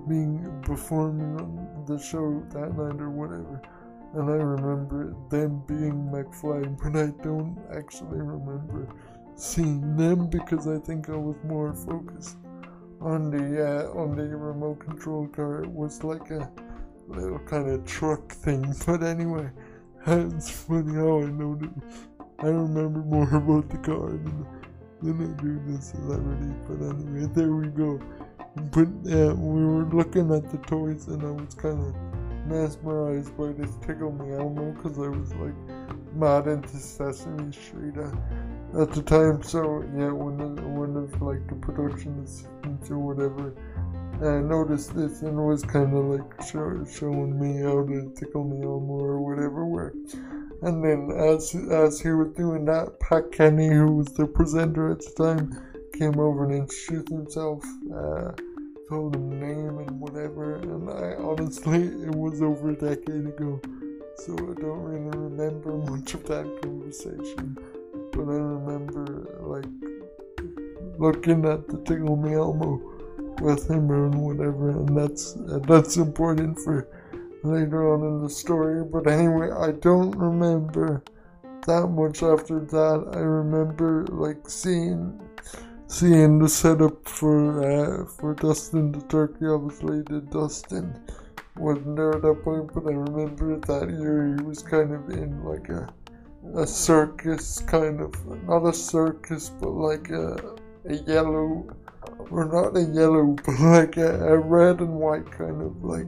being 0.09 0.63
performing 0.63 1.41
on 1.41 1.85
the 1.87 1.99
show 1.99 2.41
that 2.51 2.77
night 2.77 3.01
or 3.01 3.11
whatever. 3.11 3.61
And 4.15 4.31
I 4.31 4.37
remember 4.37 5.17
them 5.29 5.65
being 5.67 6.09
McFly, 6.13 6.79
but 6.81 6.97
I 6.97 7.11
don't 7.25 7.59
actually 7.77 8.21
remember 8.21 8.89
seeing 9.35 9.97
them 9.97 10.29
because 10.29 10.69
I 10.69 10.79
think 10.79 11.09
I 11.09 11.17
was 11.17 11.35
more 11.43 11.75
focused 11.75 12.37
on 13.01 13.33
the 13.33 13.89
uh, 13.91 13.99
on 13.99 14.15
the 14.15 14.37
remote 14.37 14.79
control 14.79 15.27
car. 15.27 15.65
It 15.65 15.71
was 15.71 16.05
like 16.05 16.31
a 16.31 16.49
little 17.09 17.41
kind 17.41 17.69
of 17.69 17.85
truck 17.87 18.31
thing. 18.31 18.73
But 18.87 19.03
anyway, 19.03 19.51
it's 20.07 20.49
funny 20.49 20.95
how 20.95 21.23
I 21.23 21.27
know 21.27 21.57
that 21.57 21.73
I 22.39 22.47
remember 22.47 23.01
more 23.01 23.35
about 23.43 23.69
the 23.69 23.79
car 23.79 24.11
than, 24.11 24.47
I 25.13 25.43
do 25.43 25.61
the 25.67 25.81
celebrity. 25.81 26.55
But 26.67 26.81
anyway, 26.85 27.29
there 27.35 27.53
we 27.53 27.69
go. 27.69 28.01
But 28.57 28.89
uh, 29.13 29.35
we 29.35 29.65
were 29.65 29.85
looking 29.93 30.33
at 30.33 30.51
the 30.51 30.59
toys, 30.67 31.09
and 31.09 31.23
I 31.23 31.31
was 31.31 31.55
kind 31.55 31.81
of 31.81 31.95
mesmerized 32.47 33.37
by 33.37 33.53
this 33.53 33.75
Tickle 33.87 34.13
Me 34.13 34.35
Elmo 34.35 34.73
because 34.73 34.99
I 34.99 35.09
was 35.09 35.35
like 35.35 35.55
mad 36.15 36.47
into 36.47 36.77
Sesame 36.77 37.53
Street. 37.53 37.97
Uh, 37.99 38.11
at 38.81 38.93
the 38.93 39.03
time. 39.03 39.43
So 39.43 39.85
yeah, 39.97 40.11
when 40.11 40.39
the, 40.39 40.63
one 40.63 40.97
of 40.97 41.21
like 41.23 41.47
the 41.49 41.55
production 41.55 42.23
assistants 42.25 42.91
or 42.91 42.99
whatever 42.99 43.55
I 44.23 44.41
noticed 44.41 44.95
this 44.95 45.23
and 45.23 45.37
was 45.37 45.63
kind 45.65 45.97
of 45.97 46.05
like 46.05 46.43
show, 46.43 46.85
showing 46.85 47.39
me 47.39 47.63
how 47.63 47.85
to 47.85 48.13
tickle 48.17 48.45
me 48.45 48.65
Elmo 48.65 48.95
or 48.95 49.21
whatever 49.21 49.67
worked. 49.67 50.17
And 50.65 50.83
then 50.83 51.11
as 51.11 51.55
as 51.71 52.01
he 52.01 52.11
was 52.11 52.31
doing 52.31 52.65
that, 52.65 52.99
Pat 52.99 53.31
Kenny, 53.33 53.69
who 53.69 53.97
was 53.97 54.07
the 54.07 54.27
presenter 54.27 54.93
at 54.93 55.01
the 55.01 55.25
time, 55.25 55.61
came 55.93 56.19
over 56.19 56.45
and 56.45 56.55
introduced 56.55 57.11
himself. 57.11 57.63
Uh, 57.95 58.33
told 58.89 59.15
him 59.15 59.41
name 59.41 59.79
and 59.79 60.01
whatever, 60.01 60.57
and 60.57 60.91
I 60.91 61.15
honestly, 61.23 61.85
it 61.85 62.15
was 62.15 62.41
over 62.43 62.71
a 62.71 62.75
decade 62.75 63.27
ago, 63.27 63.61
so 64.17 64.33
I 64.35 64.61
don't 64.61 64.83
really 64.83 65.19
remember 65.19 65.73
much 65.91 66.15
of 66.15 66.25
that 66.25 66.47
conversation. 66.63 67.59
But 68.13 68.23
I 68.23 68.41
remember 68.57 69.37
like 69.41 69.67
looking 70.99 71.45
at 71.45 71.69
the 71.69 71.79
Tickle 71.85 72.17
Me 72.17 72.35
Elmo 72.35 72.81
with 73.41 73.69
him 73.69 73.91
and 73.91 74.15
whatever, 74.15 74.71
and 74.71 74.97
that's 74.97 75.37
that's 75.69 75.97
important 75.97 76.59
for 76.61 76.89
later 77.45 77.93
on 77.93 78.01
in 78.07 78.23
the 78.23 78.31
story. 78.31 78.85
But 78.85 79.07
anyway, 79.07 79.51
I 79.51 79.73
don't 79.73 80.13
remember 80.13 81.03
that 81.67 81.89
much 81.89 82.23
after 82.23 82.61
that. 82.61 83.11
I 83.15 83.19
remember 83.19 84.07
like 84.11 84.49
seeing 84.49 85.21
seeing 85.87 86.39
the 86.39 86.49
setup 86.49 87.07
for 87.09 87.63
uh, 87.63 88.07
for 88.07 88.35
Dustin 88.35 88.93
the 88.93 89.03
turkey. 89.03 89.47
Obviously, 89.47 90.03
the 90.03 90.21
Dustin 90.31 90.99
wasn't 91.57 91.97
there 91.97 92.17
at 92.17 92.23
that 92.23 92.43
point, 92.43 92.71
but 92.75 92.87
I 92.87 92.95
remember 92.95 93.59
that 93.61 93.91
year 93.91 94.37
he 94.37 94.45
was 94.45 94.63
kind 94.63 94.93
of 94.93 95.09
in 95.11 95.45
like 95.45 95.69
a 95.69 95.93
a 96.57 96.67
circus 96.67 97.61
kind 97.61 98.01
of 98.01 98.15
not 98.47 98.67
a 98.67 98.73
circus 98.73 99.51
but 99.61 99.71
like 99.71 100.11
a, 100.11 100.57
a 100.89 100.95
yellow 101.07 101.67
or 102.31 102.45
not 102.45 102.77
a 102.77 102.83
yellow 102.93 103.35
but 103.47 103.61
like 103.61 103.97
a, 103.97 104.29
a 104.29 104.39
red 104.39 104.81
and 104.81 104.95
white 104.95 105.31
kind 105.31 105.63
of 105.63 105.83
like 105.83 106.07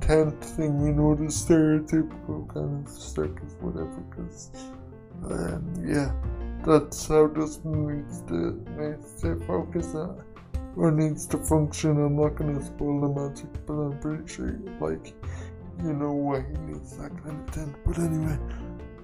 tent 0.00 0.42
thing 0.42 0.80
you 0.80 0.92
know 0.92 1.14
the 1.14 1.24
stereotypical 1.24 2.48
kind 2.52 2.86
of 2.86 2.92
circus 2.92 3.56
whatever 3.60 4.00
because 4.10 4.50
um, 5.30 5.72
yeah 5.86 6.12
that's 6.64 7.06
how 7.08 7.26
this 7.26 7.60
needs 7.64 8.22
to 8.22 8.64
needs 8.78 9.20
to 9.20 9.38
focus 9.46 9.94
on 9.94 10.22
or 10.76 10.90
needs 10.90 11.26
to 11.26 11.38
function. 11.38 11.90
I'm 11.90 12.16
not 12.16 12.34
gonna 12.36 12.64
spoil 12.64 13.00
the 13.02 13.20
magic 13.20 13.66
but 13.66 13.74
i'm 13.74 13.98
pretty 14.00 14.26
sure 14.26 14.58
like 14.80 15.14
you 15.84 15.92
know 15.92 16.12
why 16.12 16.40
he 16.40 16.72
needs 16.72 16.96
that 16.96 17.10
kind 17.22 17.48
of 17.48 17.54
tent 17.54 17.76
but 17.84 17.98
anyway 17.98 18.38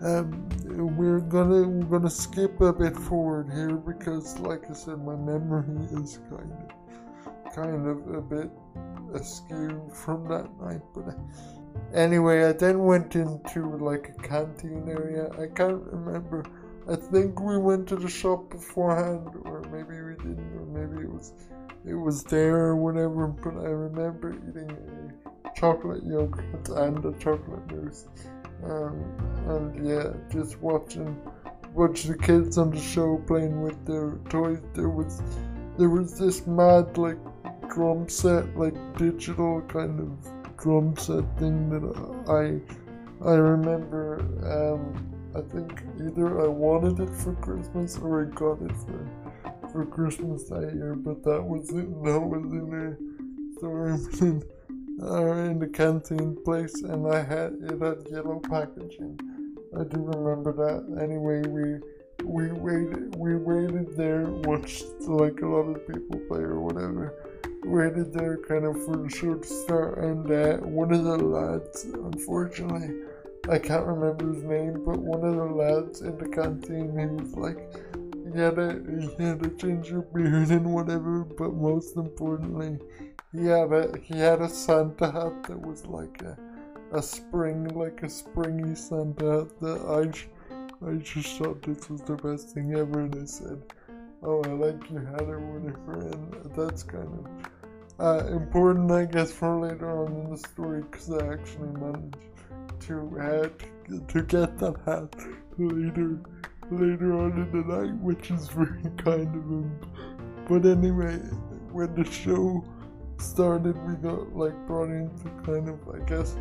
um, 0.03 0.49
we're 0.97 1.21
gonna 1.21 1.69
we're 1.69 1.99
gonna 1.99 2.09
skip 2.09 2.59
a 2.63 2.73
bit 2.73 2.97
forward 2.97 3.51
here 3.53 3.77
because, 3.77 4.39
like 4.39 4.71
I 4.71 4.73
said, 4.73 4.99
my 5.05 5.15
memory 5.15 5.85
is 5.93 6.21
kind 6.31 6.51
of 6.53 7.55
kind 7.55 7.87
of 7.87 8.09
a 8.15 8.23
bit 8.23 8.51
askew 9.15 9.91
from 9.93 10.29
that 10.29 10.49
night. 10.61 10.83
But 10.95 11.17
anyway, 11.95 12.45
I 12.45 12.53
then 12.53 12.79
went 12.85 13.17
into 13.17 13.77
like 13.77 14.15
a 14.17 14.23
canteen 14.23 14.89
area. 14.89 15.31
I 15.39 15.47
can't 15.55 15.83
remember. 15.85 16.45
I 16.91 16.97
think 16.97 17.41
we 17.41 17.59
went 17.59 17.89
to 17.89 17.97
the 17.97 18.09
shop 18.09 18.51
beforehand, 18.51 19.29
or 19.45 19.63
maybe 19.71 20.01
we 20.01 20.15
didn't, 20.17 20.53
or 20.57 20.67
maybe 20.67 21.03
it 21.03 21.13
was 21.13 21.33
it 21.87 21.95
was 21.95 22.25
there 22.25 22.57
or 22.57 22.77
whatever. 22.77 23.29
But 23.29 23.57
I 23.59 23.69
remember 23.69 24.33
eating 24.33 24.71
a 25.45 25.61
chocolate 25.61 26.05
yogurt 26.05 26.69
and 26.69 27.05
a 27.05 27.13
chocolate 27.19 27.71
mousse. 27.71 28.07
Um, 28.65 29.03
and 29.47 29.87
yeah, 29.87 30.13
just 30.31 30.61
watching 30.61 31.17
watch 31.75 32.05
the 32.05 32.17
kids 32.17 32.59
on 32.59 32.71
the 32.71 32.81
show 32.81 33.23
playing 33.27 33.63
with 33.63 33.85
their 33.87 34.19
toys. 34.29 34.61
There 34.75 34.89
was 34.89 35.23
there 35.79 35.89
was 35.89 36.19
this 36.19 36.47
mad 36.47 36.99
like 36.99 37.19
drum 37.71 38.09
set, 38.09 38.57
like 38.57 38.75
digital 38.97 39.63
kind 39.63 40.01
of 40.01 40.57
drum 40.59 40.97
set 40.97 41.25
thing 41.39 41.71
that 41.71 41.85
I 42.29 42.61
I 43.27 43.35
remember. 43.35 44.21
Um, 44.45 45.07
I 45.35 45.43
think 45.43 45.83
either 46.05 46.43
I 46.43 46.49
wanted 46.49 46.99
it 47.01 47.15
for 47.15 47.35
Christmas 47.35 47.97
or 47.99 48.23
I 48.23 48.25
got 48.35 48.61
it 48.63 48.77
for 48.77 49.09
for 49.71 49.87
Christmas 49.87 50.49
that 50.49 50.75
year, 50.75 50.95
but 50.95 51.23
that 51.25 51.43
was 51.43 51.71
it. 51.71 51.89
That 52.05 52.21
was 52.21 52.53
in 52.53 52.71
there. 52.71 52.99
So 53.61 53.69
uh, 55.07 55.33
in 55.51 55.59
the 55.59 55.69
canteen 55.69 56.37
place, 56.45 56.83
and 56.83 57.07
I 57.07 57.23
had 57.23 57.53
it 57.63 57.81
had 57.81 58.07
yellow 58.11 58.41
packaging. 58.41 59.19
I 59.79 59.85
do 59.85 60.03
remember 60.03 60.53
that. 60.53 61.01
Anyway, 61.01 61.43
we 61.47 61.79
we 62.25 62.53
waited 62.53 63.15
we 63.17 63.37
waited 63.37 63.97
there, 63.97 64.25
watched 64.25 64.85
like 65.03 65.41
a 65.41 65.47
lot 65.47 65.77
of 65.77 65.87
people 65.87 66.19
play 66.29 66.41
or 66.41 66.61
whatever. 66.61 67.30
Waited 67.65 68.13
there 68.13 68.39
kind 68.39 68.65
of 68.65 68.85
for 68.85 69.09
show 69.09 69.35
to 69.35 69.47
start, 69.47 69.99
and 69.99 70.31
uh, 70.31 70.57
one 70.67 70.93
of 70.93 71.05
the 71.05 71.17
lads, 71.19 71.85
unfortunately, 71.85 72.91
I 73.49 73.59
can't 73.59 73.87
remember 73.87 74.33
his 74.33 74.43
name, 74.43 74.83
but 74.85 74.99
one 74.99 75.25
of 75.25 75.37
the 75.37 75.45
lads 75.45 76.01
in 76.01 76.17
the 76.19 76.29
canteen, 76.29 76.99
he 76.99 77.07
was 77.07 77.35
like 77.37 77.59
he 78.33 78.39
had 78.39 78.59
a 78.59 78.81
he 79.17 79.25
had 79.25 79.45
a 79.45 79.51
ginger 79.51 80.03
beard 80.03 80.51
and 80.51 80.73
whatever, 80.73 81.25
but 81.25 81.55
most 81.55 81.97
importantly, 81.97 82.79
he 83.33 83.47
had 83.47 83.73
a 83.73 83.99
he 84.03 84.19
had 84.19 84.41
a 84.41 84.49
Santa 84.49 85.11
hat 85.11 85.43
that 85.45 85.61
was 85.61 85.85
like 85.87 86.23
a 86.23 86.37
a 86.93 87.03
spring 87.03 87.69
like 87.69 88.03
a 88.03 88.11
springy 88.11 88.75
Santa 88.75 89.41
hat 89.41 89.61
that 89.61 89.81
I 89.83 90.87
I 90.87 90.95
just 90.97 91.39
thought 91.39 91.63
this 91.63 91.91
was 91.91 92.03
the 92.03 92.17
best 92.17 92.51
thing 92.51 92.75
ever, 92.75 93.01
and 93.01 93.15
I 93.15 93.25
said, 93.27 93.63
"Oh, 94.23 94.43
I 94.45 94.49
like 94.49 94.91
your 94.91 95.05
hat 95.05 95.23
or 95.23 95.41
whatever," 95.41 96.09
and 96.11 96.35
that's 96.57 96.83
kind 96.83 97.05
of. 97.05 97.51
Uh, 97.99 98.27
important, 98.29 98.91
I 98.91 99.05
guess, 99.05 99.31
for 99.31 99.61
later 99.61 99.91
on 99.91 100.13
in 100.13 100.31
the 100.31 100.39
story 100.39 100.83
because 100.91 101.11
I 101.11 101.35
actually 101.35 101.69
managed 101.69 102.17
to 102.81 102.97
uh, 103.21 103.49
to 104.09 104.23
get 104.23 104.59
that 104.59 104.77
hat 104.87 105.15
later 105.59 106.19
later 106.71 107.19
on 107.19 107.33
in 107.33 107.51
the 107.53 107.65
night, 107.67 107.95
which 108.01 108.31
is 108.31 108.49
very 108.49 108.83
kind 108.97 109.35
of 109.35 109.45
him. 109.45 109.79
But 110.49 110.67
anyway, 110.67 111.17
when 111.73 111.95
the 111.95 112.05
show 112.05 112.65
started, 113.19 113.77
we 113.87 113.95
got 113.97 114.35
like 114.35 114.55
brought 114.67 114.91
into 114.91 115.29
kind 115.45 115.69
of, 115.69 115.79
I 115.89 115.99
guess, 116.09 116.37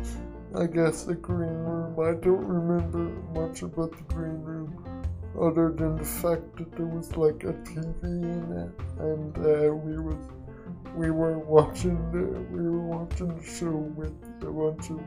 I 0.54 0.66
guess 0.66 1.08
a 1.08 1.14
green 1.14 1.48
room. 1.48 1.98
I 2.00 2.18
don't 2.20 2.46
remember 2.46 3.10
much 3.38 3.62
about 3.62 3.92
the 3.92 4.14
green 4.14 4.42
room, 4.42 4.99
other 5.38 5.72
than 5.72 5.96
the 5.96 6.04
fact 6.04 6.56
that 6.56 6.72
there 6.72 6.86
was 6.86 7.16
like 7.16 7.44
a 7.44 7.52
TV 7.68 8.02
in 8.02 8.52
it, 8.64 9.00
and 9.00 9.36
uh, 9.38 9.74
we 9.74 9.98
was 9.98 10.16
we 10.96 11.10
were 11.10 11.38
watching 11.38 11.96
the 12.12 12.40
we 12.50 12.62
were 12.62 12.86
watching 12.98 13.28
the 13.36 13.44
show 13.44 13.76
with 13.76 14.12
a 14.42 14.50
bunch 14.50 14.90
of 14.90 15.00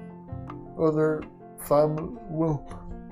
other 0.80 1.24
family. 1.68 2.18
Well, 2.30 2.66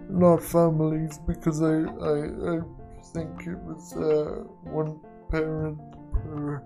not 0.10 0.41
families 0.44 1.20
because 1.27 1.62
I 1.62 1.84
I, 2.12 2.56
I 2.56 2.60
think 3.13 3.48
it 3.48 3.60
was 3.60 3.94
uh, 3.96 4.44
one 4.63 5.00
parent 5.30 5.80
per 6.13 6.63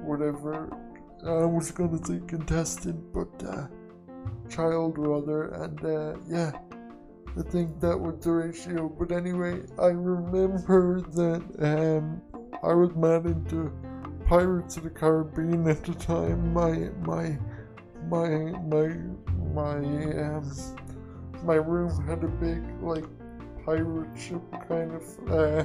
whatever. 0.00 0.70
I 1.26 1.44
was 1.44 1.70
gonna 1.70 2.04
say 2.04 2.20
contestant, 2.26 3.12
but 3.12 3.28
uh, 3.46 3.66
child 4.48 4.98
rather, 4.98 5.48
and 5.48 5.84
uh, 5.84 6.16
yeah, 6.28 6.52
I 7.38 7.42
think 7.42 7.78
that 7.80 7.98
was 7.98 8.18
the 8.24 8.32
ratio. 8.32 8.88
But 8.88 9.12
anyway, 9.12 9.62
I 9.78 9.88
remember 9.88 11.00
that 11.00 11.42
um, 11.60 12.20
I 12.64 12.74
was 12.74 12.94
mad 12.96 13.26
into 13.26 13.72
Pirates 14.26 14.76
of 14.76 14.82
the 14.84 14.90
Caribbean 14.90 15.66
at 15.68 15.84
the 15.84 15.94
time. 15.94 16.52
My 16.52 16.90
my 17.06 17.38
my 18.08 18.28
my 18.66 18.88
my 19.54 19.76
um 19.76 20.52
my 21.44 21.54
room 21.54 22.04
had 22.06 22.24
a 22.24 22.28
big 22.28 22.62
like 22.82 23.04
pirate 23.64 24.18
ship 24.18 24.42
kind 24.68 24.92
of 24.92 25.30
uh, 25.30 25.64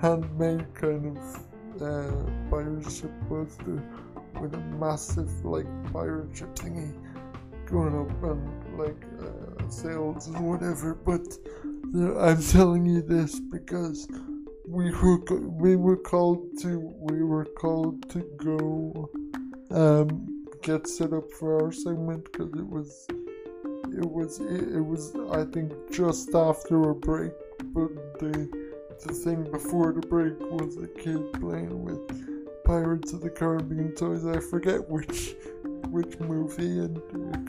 handmade 0.00 0.72
kind 0.74 1.18
of 1.18 1.82
uh, 1.82 2.30
pirate 2.48 2.90
ship 2.90 3.12
poster 3.28 3.82
with 4.40 4.54
a 4.54 4.60
massive 4.78 5.44
like 5.44 5.66
pirate 5.92 6.34
ship 6.34 6.54
thingy 6.54 6.94
going 7.66 7.94
up 8.00 8.22
and 8.24 8.78
like 8.78 9.04
uh, 9.20 9.59
sails 9.72 10.26
and 10.28 10.48
whatever. 10.48 10.94
But 10.94 11.26
I'm 11.94 12.42
telling 12.42 12.86
you 12.86 13.02
this 13.02 13.40
because 13.40 14.08
we 14.66 14.90
were 14.90 15.18
we 15.40 15.76
were 15.76 15.96
called 15.96 16.58
to 16.60 16.78
we 16.98 17.22
were 17.22 17.44
called 17.44 18.08
to 18.10 18.20
go 18.36 19.10
um, 19.70 20.44
get 20.62 20.86
set 20.86 21.12
up 21.12 21.30
for 21.32 21.64
our 21.64 21.72
segment 21.72 22.24
because 22.24 22.52
it 22.54 22.66
was 22.66 23.06
it 23.92 24.08
was 24.08 24.40
it, 24.40 24.76
it 24.76 24.84
was 24.84 25.14
I 25.32 25.44
think 25.44 25.72
just 25.90 26.34
after 26.34 26.90
a 26.90 26.94
break, 26.94 27.32
but 27.74 28.18
the 28.20 28.48
the 29.04 29.14
thing 29.14 29.50
before 29.50 29.92
the 29.92 30.06
break 30.06 30.38
was 30.40 30.76
a 30.76 30.86
kid 30.86 31.32
playing 31.34 31.84
with 31.84 32.64
Pirates 32.64 33.12
of 33.12 33.22
the 33.22 33.30
Caribbean 33.30 33.94
toys. 33.94 34.26
I 34.26 34.38
forget 34.38 34.88
which 34.88 35.34
which 35.88 36.18
movie 36.20 36.80
had 36.80 37.00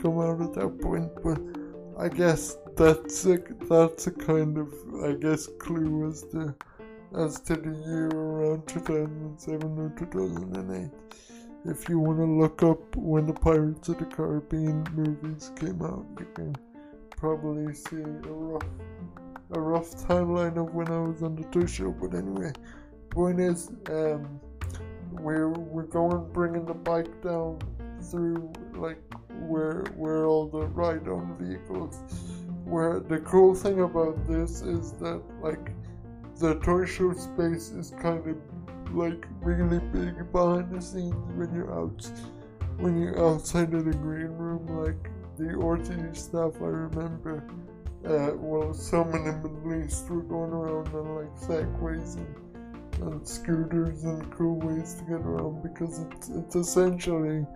come 0.02 0.18
out 0.18 0.40
at 0.40 0.54
that 0.54 0.80
point, 0.80 1.10
but 1.22 1.38
I 2.02 2.08
guess 2.08 2.56
that's 2.76 3.26
a 3.26 3.38
that's 3.68 4.06
a 4.08 4.10
kind 4.10 4.58
of 4.58 4.74
I 5.04 5.12
guess 5.12 5.46
clue 5.58 6.08
as 6.08 6.22
to 6.32 6.54
as 7.16 7.40
to 7.42 7.54
the 7.54 7.70
year 7.86 8.08
around 8.08 8.66
2007 8.66 9.78
or 9.78 9.90
2008 9.96 10.90
if 11.64 11.88
you 11.88 11.98
want 11.98 12.18
to 12.18 12.24
look 12.24 12.62
up 12.62 12.96
when 12.96 13.26
the 13.26 13.32
Pirates 13.32 13.88
of 13.88 13.98
the 13.98 14.04
Caribbean 14.04 14.84
movies 14.94 15.52
came 15.54 15.80
out, 15.82 16.04
you 16.18 16.26
can 16.34 16.56
probably 17.10 17.72
see 17.72 18.00
a 18.00 18.32
rough, 18.32 18.68
a 19.52 19.60
rough 19.60 19.90
timeline 20.08 20.56
of 20.56 20.74
when 20.74 20.88
I 20.88 20.98
was 20.98 21.22
on 21.22 21.36
the 21.36 21.44
two 21.44 21.68
show. 21.68 21.92
But 21.92 22.14
anyway, 22.16 22.52
point 23.10 23.38
is, 23.38 23.70
um, 23.90 24.40
we're 25.12 25.50
we're 25.50 25.84
going 25.84 26.32
bringing 26.32 26.64
the 26.64 26.74
bike 26.74 27.22
down 27.22 27.60
through 28.00 28.52
like 28.74 28.98
where 29.40 29.84
where 29.96 30.26
all 30.26 30.46
the 30.46 30.66
ride-on 30.66 31.36
vehicles. 31.38 31.98
Where 32.64 33.00
the 33.00 33.18
cool 33.18 33.54
thing 33.54 33.80
about 33.80 34.26
this 34.26 34.62
is 34.62 34.92
that 34.92 35.20
like 35.42 35.72
the 36.38 36.54
toy 36.60 36.84
show 36.84 37.12
space 37.12 37.70
is 37.70 37.92
kind 38.00 38.26
of 38.26 38.36
like 38.94 39.26
really 39.40 39.78
big 39.92 40.30
behind 40.32 40.70
the 40.72 40.80
scenes 40.80 41.14
when 41.36 41.54
you're 41.54 41.72
out 41.72 42.10
when 42.78 43.00
you're 43.00 43.24
outside 43.24 43.72
of 43.74 43.84
the 43.84 43.92
green 43.92 44.32
room 44.32 44.66
like 44.84 45.10
the 45.38 45.44
RTE 45.44 46.16
stuff 46.16 46.60
I 46.60 46.66
remember 46.66 47.44
uh, 48.04 48.32
well 48.36 48.74
some 48.74 49.08
of 49.08 49.24
them 49.24 49.44
at 49.44 49.66
least 49.66 50.08
were 50.10 50.22
going 50.22 50.52
around 50.52 50.88
on 50.94 51.16
like 51.16 51.34
segways 51.36 52.16
and, 52.16 53.02
and 53.02 53.26
scooters 53.26 54.04
and 54.04 54.30
cool 54.32 54.58
ways 54.58 54.94
to 54.94 55.04
get 55.04 55.20
around 55.20 55.62
because 55.62 56.00
it's, 56.00 56.28
it's 56.28 56.56
essentially 56.56 57.46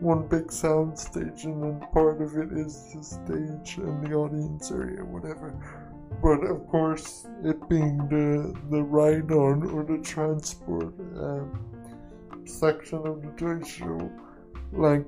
one 0.00 0.26
big 0.28 0.52
sound 0.52 0.98
stage 0.98 1.44
and 1.44 1.62
then 1.62 1.88
part 1.92 2.20
of 2.20 2.36
it 2.36 2.52
is 2.52 2.92
the 2.94 3.02
stage 3.02 3.78
and 3.78 4.06
the 4.06 4.14
audience 4.14 4.70
area 4.70 5.04
whatever 5.04 5.54
but 6.22 6.44
of 6.44 6.66
course, 6.68 7.26
it 7.44 7.68
being 7.68 7.98
the 8.08 8.54
the 8.70 8.82
ride 8.82 9.30
on 9.30 9.64
or 9.70 9.84
the 9.84 9.98
transport 10.02 10.94
um, 11.18 11.64
section 12.44 13.06
of 13.06 13.22
the 13.22 13.28
toy 13.36 13.62
show, 13.64 14.10
like 14.72 15.06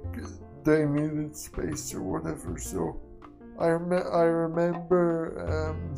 they 0.64 0.84
needed 0.84 1.34
space 1.36 1.94
or 1.94 2.02
whatever. 2.02 2.58
So 2.58 3.00
I 3.58 3.68
rem- 3.68 4.12
I 4.12 4.22
remember 4.22 5.08
um, 5.48 5.94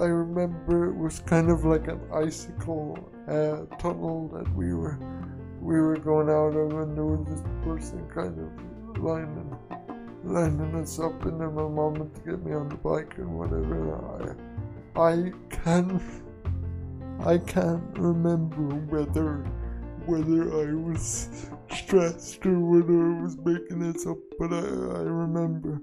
I 0.00 0.06
remember 0.06 0.90
it 0.90 0.96
was 0.96 1.18
kind 1.20 1.50
of 1.50 1.64
like 1.64 1.88
an 1.88 2.00
icicle 2.14 2.96
uh, 3.28 3.66
tunnel 3.78 4.28
that 4.34 4.54
we 4.54 4.72
were 4.72 4.98
we 5.66 5.80
were 5.80 5.96
going 5.96 6.28
out 6.30 6.54
of, 6.54 6.72
and 6.80 6.96
there 6.96 7.04
was 7.04 7.26
this 7.26 7.42
person 7.64 8.08
kind 8.14 8.38
of 8.38 9.02
lining 9.02 9.58
lining 10.22 10.74
us 10.76 11.00
up 11.00 11.26
in 11.26 11.38
my 11.38 11.46
mom 11.46 11.94
to 11.94 12.20
get 12.24 12.44
me 12.44 12.52
on 12.52 12.68
the 12.68 12.76
bike 12.76 13.14
and 13.18 13.36
whatever. 13.36 14.36
I, 14.94 15.00
I 15.00 15.32
can't, 15.50 16.02
I 17.24 17.38
can't 17.38 17.98
remember 17.98 18.76
whether, 18.92 19.38
whether 20.06 20.42
I 20.62 20.74
was 20.74 21.50
stressed 21.72 22.46
or 22.46 22.58
whether 22.60 23.18
I 23.18 23.22
was 23.22 23.36
making 23.38 23.80
this 23.80 24.06
up, 24.06 24.18
but 24.38 24.52
I, 24.52 24.58
I 24.58 25.02
remember 25.02 25.80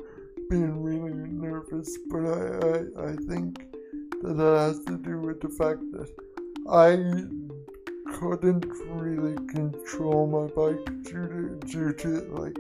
being 0.49 0.81
really 0.81 1.11
nervous. 1.29 1.97
But 2.09 2.25
I, 2.25 2.39
I, 2.67 3.11
I 3.11 3.15
think 3.27 3.65
that 4.21 4.35
that 4.37 4.57
has 4.59 4.79
to 4.85 4.97
do 4.97 5.19
with 5.19 5.41
the 5.41 5.49
fact 5.49 5.81
that 5.91 6.09
I 6.69 6.95
couldn't 8.23 8.65
really 8.87 9.35
control 9.47 10.27
my 10.27 10.47
bike 10.53 10.85
due 11.03 11.27
to, 11.27 11.67
due 11.67 11.93
to 11.93 12.09
like 12.31 12.57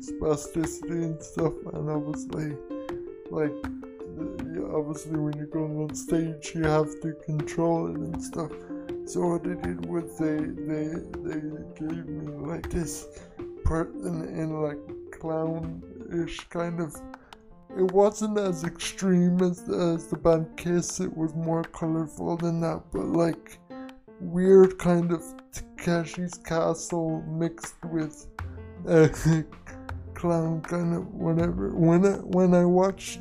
spasticity 0.00 1.04
and 1.04 1.22
stuff, 1.22 1.54
and 1.72 1.88
obviously, 1.88 2.56
like, 3.30 3.52
obviously, 4.74 5.18
when 5.18 5.32
you're 5.36 5.46
going 5.46 5.78
on 5.78 5.94
stage, 5.94 6.52
you 6.54 6.64
have 6.64 7.00
to 7.00 7.12
control 7.24 7.88
it 7.88 7.96
and 7.96 8.22
stuff. 8.22 8.52
So 9.06 9.26
what 9.26 9.42
they 9.42 9.54
did 9.54 9.86
was 9.86 10.18
they 10.18 10.36
they 10.36 10.88
they 11.24 11.40
gave 11.74 12.06
me 12.06 12.32
like 12.46 12.70
this 12.70 13.06
part 13.64 13.92
in, 13.94 14.22
in 14.24 14.62
like 14.62 14.78
clown-ish 15.18 16.40
kind 16.48 16.80
of. 16.80 16.94
It 17.76 17.90
wasn't 17.92 18.38
as 18.38 18.64
extreme 18.64 19.40
as 19.42 19.60
as 19.68 20.08
the 20.08 20.16
band 20.16 20.46
Kiss. 20.56 21.00
It 21.00 21.16
was 21.16 21.34
more 21.34 21.62
colorful 21.64 22.36
than 22.36 22.60
that, 22.60 22.82
but 22.92 23.06
like 23.06 23.58
weird 24.20 24.78
kind 24.78 25.12
of 25.12 25.22
Takeshi's 25.52 26.34
Castle 26.38 27.22
mixed 27.22 27.82
with 27.84 28.26
uh, 28.88 29.08
clown 30.14 30.60
kind 30.60 30.94
of 30.94 31.06
whatever. 31.14 31.70
When 31.70 32.04
I 32.04 32.16
when 32.18 32.54
I 32.54 32.64
watched 32.64 33.20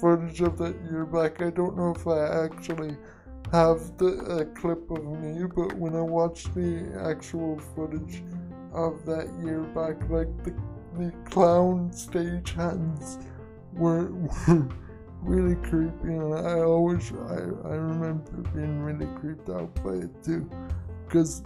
footage 0.00 0.40
of 0.40 0.58
that 0.58 0.76
year 0.90 1.06
back, 1.06 1.40
I 1.40 1.50
don't 1.50 1.76
know 1.76 1.94
if 1.94 2.06
I 2.06 2.44
actually 2.44 2.96
have 3.52 3.96
the 3.98 4.18
a 4.40 4.44
clip 4.44 4.90
of 4.90 5.04
me, 5.20 5.44
but 5.44 5.72
when 5.74 5.94
I 5.94 6.02
watched 6.02 6.54
the 6.54 7.00
actual 7.08 7.58
footage 7.74 8.22
of 8.72 9.06
that 9.06 9.28
year 9.44 9.60
back, 9.60 9.96
like 10.10 10.30
the 10.44 10.54
the 10.98 11.12
clown 11.30 11.92
stage 11.92 12.52
hands 12.52 13.18
were 13.72 14.10
were, 14.48 14.68
really 15.26 15.56
creepy, 15.56 16.14
and 16.14 16.34
I 16.34 16.60
always 16.60 17.12
I, 17.12 17.68
I 17.68 17.74
remember 17.74 18.30
being 18.54 18.80
really 18.82 19.06
creeped 19.18 19.48
out 19.50 19.74
by 19.82 19.94
it 19.94 20.22
too, 20.22 20.48
because 21.04 21.42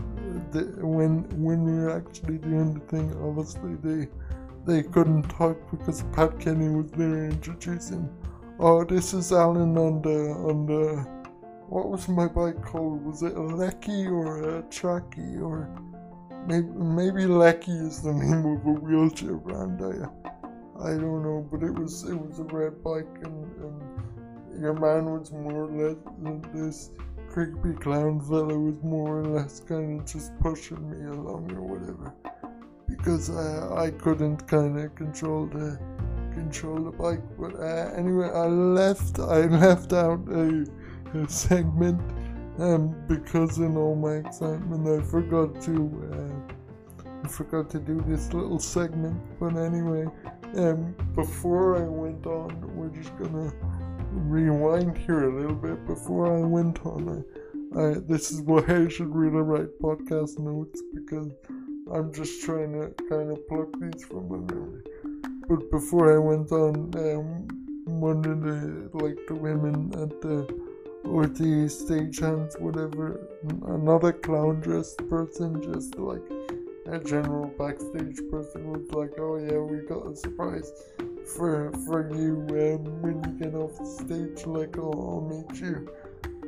when 0.81 1.25
when 1.43 1.65
we 1.65 1.73
were 1.73 1.97
actually 1.97 2.39
doing 2.39 2.75
the 2.75 2.81
thing, 2.81 3.17
obviously 3.23 3.75
they 3.83 4.09
they 4.67 4.83
couldn't 4.83 5.25
talk 5.25 5.59
because 5.71 6.05
Pat 6.13 6.39
Kenny 6.39 6.69
was 6.69 6.91
there 6.93 7.25
introducing. 7.25 8.09
Oh, 8.59 8.85
this 8.85 9.15
is 9.15 9.33
Alan 9.33 9.77
on 9.79 10.03
the 10.03 10.31
on 10.49 10.67
the 10.67 11.07
what 11.69 11.89
was 11.89 12.09
my 12.09 12.29
bike 12.29 12.63
called? 12.63 13.05
Was 13.05 13.23
it 13.23 13.35
a 13.37 13.41
Lecky 13.41 14.07
or 14.07 14.59
a 14.59 14.63
Tracky 14.65 15.41
or 15.41 15.69
maybe 16.47 16.69
maybe 16.69 17.27
Lecky 17.27 17.73
is 17.73 18.03
the 18.03 18.13
name 18.23 18.45
of 18.45 18.67
a 18.67 18.73
wheelchair 18.81 19.37
brand. 19.37 19.81
I 19.83 20.30
I 20.83 20.91
don't 20.91 21.23
know, 21.23 21.47
but 21.51 21.63
it 21.63 21.75
was 21.75 22.05
it 22.05 22.15
was 22.15 22.39
a 22.39 22.45
red 22.45 22.83
bike, 22.83 23.07
and, 23.23 23.45
and 23.63 24.63
your 24.63 24.73
man 24.73 25.05
was 25.07 25.31
more 25.31 25.65
or 25.65 25.71
less 25.71 25.97
this 26.55 26.91
creepy 27.29 27.75
clown 27.75 28.21
fella 28.21 28.59
was 28.59 28.83
more 28.83 29.21
or 29.21 29.25
less 29.27 29.61
kind 29.61 30.01
of 30.01 30.07
just 30.07 30.33
pushing 30.41 30.91
me 30.91 31.07
along 31.07 31.53
or 31.53 31.61
whatever, 31.63 32.15
because 32.89 33.29
I 33.29 33.87
I 33.87 33.91
couldn't 33.91 34.49
kind 34.49 34.79
of 34.79 34.95
control 34.95 35.47
the 35.47 35.79
control 36.33 36.79
the 36.79 36.93
bike. 36.93 37.23
But 37.39 37.57
uh, 37.57 37.93
anyway, 37.95 38.31
I 38.31 38.47
left 38.47 39.19
I 39.19 39.47
left 39.67 39.93
out 39.93 40.27
a, 40.29 40.65
a 41.15 41.29
segment, 41.29 42.01
um, 42.59 42.95
because 43.07 43.59
in 43.59 43.77
all 43.77 43.97
my 43.97 44.15
excitement 44.15 44.89
I 44.89 45.05
forgot 45.05 45.61
to. 45.63 45.75
Uh, 46.11 46.55
I 47.23 47.29
forgot 47.29 47.69
to 47.71 47.79
do 47.79 48.03
this 48.07 48.33
little 48.33 48.59
segment, 48.59 49.21
but 49.39 49.55
anyway, 49.55 50.07
um, 50.57 50.95
before 51.15 51.77
I 51.77 51.89
went 51.89 52.27
on, 52.27 52.77
we're 52.77 52.89
just 52.89 53.17
gonna 53.19 53.53
rewind 54.13 54.99
here 54.99 55.31
a 55.31 55.41
little 55.41 55.55
bit. 55.55 55.87
Before 55.87 56.37
I 56.37 56.41
went 56.41 56.85
on, 56.85 57.25
I, 57.77 57.81
I 57.81 57.95
this 58.07 58.31
is 58.31 58.41
why 58.43 58.63
I 58.67 58.89
should 58.89 59.15
really 59.15 59.43
write 59.43 59.79
podcast 59.81 60.39
notes 60.39 60.83
because 60.95 61.31
I'm 61.93 62.13
just 62.13 62.43
trying 62.43 62.73
to 62.73 62.93
kind 63.09 63.31
of 63.31 63.47
pluck 63.49 63.69
these 63.81 64.05
from 64.05 64.29
my 64.29 64.39
memory. 64.53 64.83
But 65.49 65.71
before 65.71 66.15
I 66.15 66.19
went 66.19 66.53
on, 66.53 66.93
um, 66.97 67.49
one 68.01 68.25
of 68.25 68.43
the 68.43 68.91
like 68.95 69.19
the 69.27 69.35
women 69.35 69.93
at 69.95 70.21
the 70.21 70.47
or 71.05 71.27
the 71.27 71.67
stagehands, 71.67 72.61
whatever, 72.61 73.27
another 73.67 74.13
clown 74.13 74.61
dressed 74.61 75.09
person, 75.09 75.61
just 75.63 75.97
like 75.97 76.23
a 76.93 76.99
general 76.99 77.47
backstage 77.59 78.21
person 78.31 78.71
was 78.71 78.91
like, 78.93 79.13
"Oh 79.19 79.37
yeah, 79.37 79.59
we 79.59 79.79
got 79.87 80.07
a 80.07 80.17
surprise 80.17 80.73
for 81.37 81.73
for 81.87 82.09
you 82.15 82.47
um, 82.51 83.03
when 83.03 83.23
you 83.25 83.33
get 83.45 83.55
off 83.55 83.77
the 83.79 83.87
stage. 83.87 84.47
Like, 84.47 84.77
I'll, 84.77 84.93
I'll 84.93 85.21
meet 85.21 85.61
you 85.61 85.89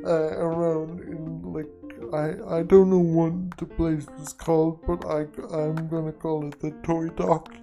uh, 0.05 0.37
around 0.37 1.01
in 1.01 1.41
like 1.53 1.69
I 2.13 2.59
I 2.59 2.63
don't 2.63 2.89
know 2.89 2.99
what 2.99 3.57
the 3.57 3.65
place 3.65 4.05
was 4.19 4.33
called, 4.33 4.79
but 4.85 5.05
I 5.05 5.21
I'm 5.55 5.87
gonna 5.87 6.11
call 6.11 6.47
it 6.47 6.59
the 6.59 6.71
Toy 6.83 7.07
Dock. 7.09 7.53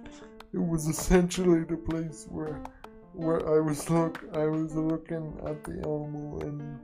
It 0.53 0.61
was 0.61 0.87
essentially 0.87 1.63
the 1.63 1.77
place 1.77 2.27
where 2.29 2.61
where 3.13 3.47
I 3.47 3.59
was 3.59 3.89
look 3.89 4.23
I 4.33 4.45
was 4.45 4.75
looking 4.75 5.39
at 5.45 5.63
the 5.63 5.81
Elmo 5.83 6.39
and 6.41 6.79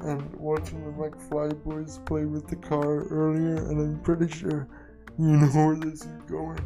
and 0.00 0.34
watching 0.36 0.84
the 0.84 0.92
McFly 0.92 1.64
boys 1.64 1.98
play 2.06 2.24
with 2.24 2.46
the 2.46 2.56
car 2.56 3.04
earlier, 3.08 3.56
and 3.56 3.80
I'm 3.80 4.00
pretty 4.00 4.28
sure 4.28 4.68
you 5.18 5.36
know 5.36 5.46
where 5.48 5.76
this 5.76 6.02
is 6.02 6.22
going. 6.28 6.60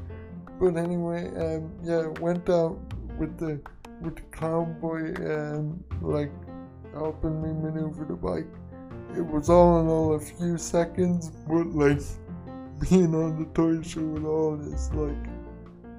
But 0.60 0.76
anyway, 0.76 1.28
um, 1.28 1.72
yeah, 1.82 2.06
went 2.20 2.48
out 2.50 2.78
with 3.18 3.38
the 3.38 3.60
with 4.00 4.16
the 4.16 4.22
clown 4.30 4.78
boy 4.80 4.98
and 4.98 5.82
like 6.00 6.30
helping 6.92 7.40
me 7.40 7.52
maneuver 7.52 8.04
the 8.04 8.14
bike. 8.14 8.46
It 9.16 9.22
was 9.22 9.48
all 9.48 9.80
in 9.80 9.88
all 9.88 10.14
a 10.14 10.20
few 10.20 10.58
seconds, 10.58 11.30
but 11.48 11.66
like 11.68 12.00
being 12.90 13.14
on 13.14 13.38
the 13.38 13.48
toy 13.54 13.82
show 13.82 14.00
and 14.00 14.26
all 14.26 14.56
this, 14.56 14.90
like 14.92 15.16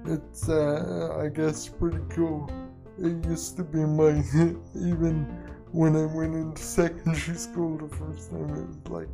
it's 0.05 0.49
uh, 0.49 1.17
I 1.19 1.29
guess 1.29 1.67
pretty 1.67 1.99
cool. 2.09 2.51
It 2.99 3.25
used 3.25 3.57
to 3.57 3.63
be 3.63 3.79
my 3.79 4.09
even 4.75 5.25
when 5.71 5.95
I 5.95 6.05
went 6.05 6.35
into 6.35 6.61
secondary 6.61 7.37
school 7.47 7.77
the 7.77 7.95
first 7.95 8.29
time. 8.29 8.49
It 8.49 8.67
was 8.67 8.89
like 8.89 9.09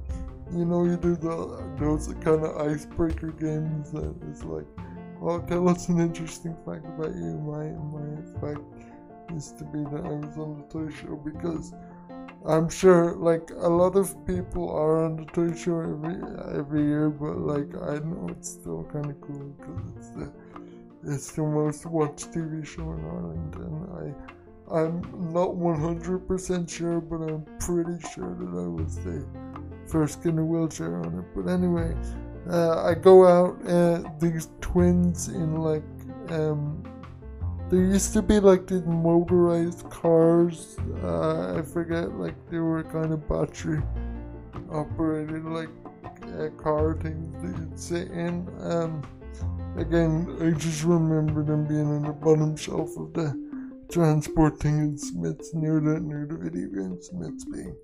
you 0.52 0.66
know, 0.66 0.84
you 0.84 0.98
do 0.98 1.16
the, 1.16 1.76
those 1.78 2.08
kind 2.22 2.44
of 2.44 2.58
icebreaker 2.58 3.32
games 3.32 3.92
that 3.92 4.16
it's 4.30 4.44
like, 4.44 4.66
tell 5.48 5.70
us 5.70 5.90
an 5.90 6.00
interesting 6.00 6.56
fact 6.66 6.86
about 6.86 7.16
you. 7.16 7.38
My, 7.38 7.66
my 7.94 8.22
fact 8.42 8.66
used 9.32 9.58
to 9.60 9.64
be 9.66 9.84
that 9.84 10.06
I 10.06 10.14
was 10.14 10.38
on 10.38 10.58
the 10.58 10.64
toy 10.74 10.90
show 10.92 11.16
because 11.16 11.74
I'm 12.46 12.70
sure, 12.70 13.16
like, 13.16 13.52
a 13.52 13.68
lot 13.68 13.96
of 13.96 14.16
people 14.26 14.70
are 14.72 15.06
on 15.06 15.18
the 15.18 15.26
toy 15.26 15.54
show 15.54 15.82
every 15.82 16.16
every 16.58 16.84
year, 16.84 17.10
but 17.10 17.38
like, 17.38 17.70
I 17.76 18.00
know 18.00 18.28
it's 18.32 18.50
still 18.50 18.88
kind 18.92 19.08
of 19.08 19.20
cool 19.22 19.54
because 19.58 19.82
it's 19.98 20.10
the 20.12 20.32
it's 21.04 21.32
the 21.32 21.44
most 21.44 21.86
watched 21.86 22.32
TV 22.32 22.66
show 22.66 22.92
in 22.94 23.06
Ireland, 23.06 23.56
and 23.56 24.16
I. 24.16 24.34
I'm 24.72 25.02
not 25.34 25.56
100% 25.56 26.70
sure, 26.70 27.02
but 27.02 27.24
I'm 27.24 27.44
pretty 27.60 28.00
sure 28.14 28.36
that 28.36 28.56
I 28.56 28.68
was 28.68 28.98
the 28.98 29.26
first 29.92 30.26
in 30.26 30.38
a 30.38 30.46
wheelchair 30.46 30.98
on 30.98 31.20
it. 31.20 31.26
But 31.36 31.52
anyway, 31.52 31.96
uh, 32.50 32.84
I 32.84 32.94
go 32.94 33.28
out 33.28 33.60
and 33.62 34.06
uh, 34.06 34.10
these 34.20 34.50
twins 34.62 35.28
in 35.28 35.58
like 35.58 35.84
um, 36.30 36.84
there 37.70 37.84
used 37.84 38.14
to 38.14 38.22
be 38.22 38.40
like 38.40 38.68
these 38.68 38.86
motorized 38.86 39.88
cars. 39.90 40.78
Uh, 41.04 41.60
I 41.60 41.62
forget, 41.62 42.14
like 42.16 42.36
they 42.50 42.58
were 42.58 42.84
kind 42.84 43.14
of 43.14 43.28
battery 43.28 43.82
operated, 44.72 45.46
like 45.46 45.70
uh, 46.40 46.50
car 46.58 46.96
things 46.96 47.32
that 47.44 47.60
you'd 47.60 47.80
sit 47.80 48.10
in. 48.10 48.48
Um, 48.62 49.04
again, 49.78 50.38
I 50.42 50.58
just 50.58 50.84
remember 50.84 51.44
them 51.44 51.66
being 51.66 51.86
on 51.86 52.04
the 52.04 52.14
bottom 52.14 52.56
shelf 52.56 52.98
of 52.98 53.14
the 53.14 53.38
transport 53.92 54.60
thing 54.60 54.80
in 54.80 54.98
Smyths 54.98 55.54
near 55.54 55.80
the 55.80 56.00
near 56.00 56.26
the 56.28 56.38
video 56.38 56.68
game 56.70 57.02
Smyths 57.02 57.46
being 57.46 57.76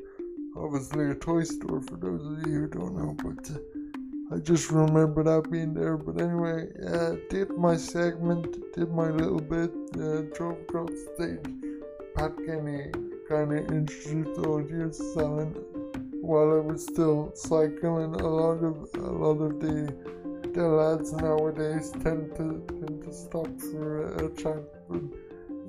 obviously 0.57 1.11
a 1.11 1.15
toy 1.15 1.43
store 1.43 1.81
for 1.81 1.97
those 1.97 2.25
of 2.25 2.47
you 2.47 2.61
who 2.61 2.67
don't 2.67 2.95
know, 2.95 3.15
but 3.23 3.51
uh, 3.51 4.35
I 4.35 4.39
just 4.39 4.71
remember 4.71 5.23
that 5.23 5.51
being 5.51 5.73
there. 5.73 5.97
But 5.97 6.21
anyway, 6.21 6.67
uh, 6.87 7.15
did 7.29 7.51
my 7.57 7.77
segment, 7.77 8.73
did 8.73 8.91
my 8.91 9.09
little 9.09 9.41
bit, 9.41 9.71
uh, 9.95 10.21
drove 10.35 10.59
across 10.61 10.89
the 10.89 11.13
stage. 11.15 11.53
Pat 12.15 12.31
Kenny 12.45 12.91
kind 13.27 13.51
of 13.51 13.71
introduced 13.71 14.41
the 14.41 14.47
audience 14.47 14.97
selling 15.13 15.53
while 16.21 16.51
I 16.55 16.59
was 16.59 16.83
still 16.83 17.31
cycling. 17.35 18.15
A 18.15 18.27
lot 18.27 18.63
of 18.63 18.89
a 18.95 19.11
lot 19.11 19.41
of 19.41 19.59
the 19.59 19.93
the 20.53 20.65
lads 20.65 21.11
nowadays 21.11 21.91
tend 21.91 22.35
to 22.37 22.63
tend 22.67 23.03
to 23.03 23.13
stop 23.13 23.47
for 23.59 24.03
a, 24.03 24.25
a 24.25 24.35
chat, 24.35 24.63
but 24.89 25.01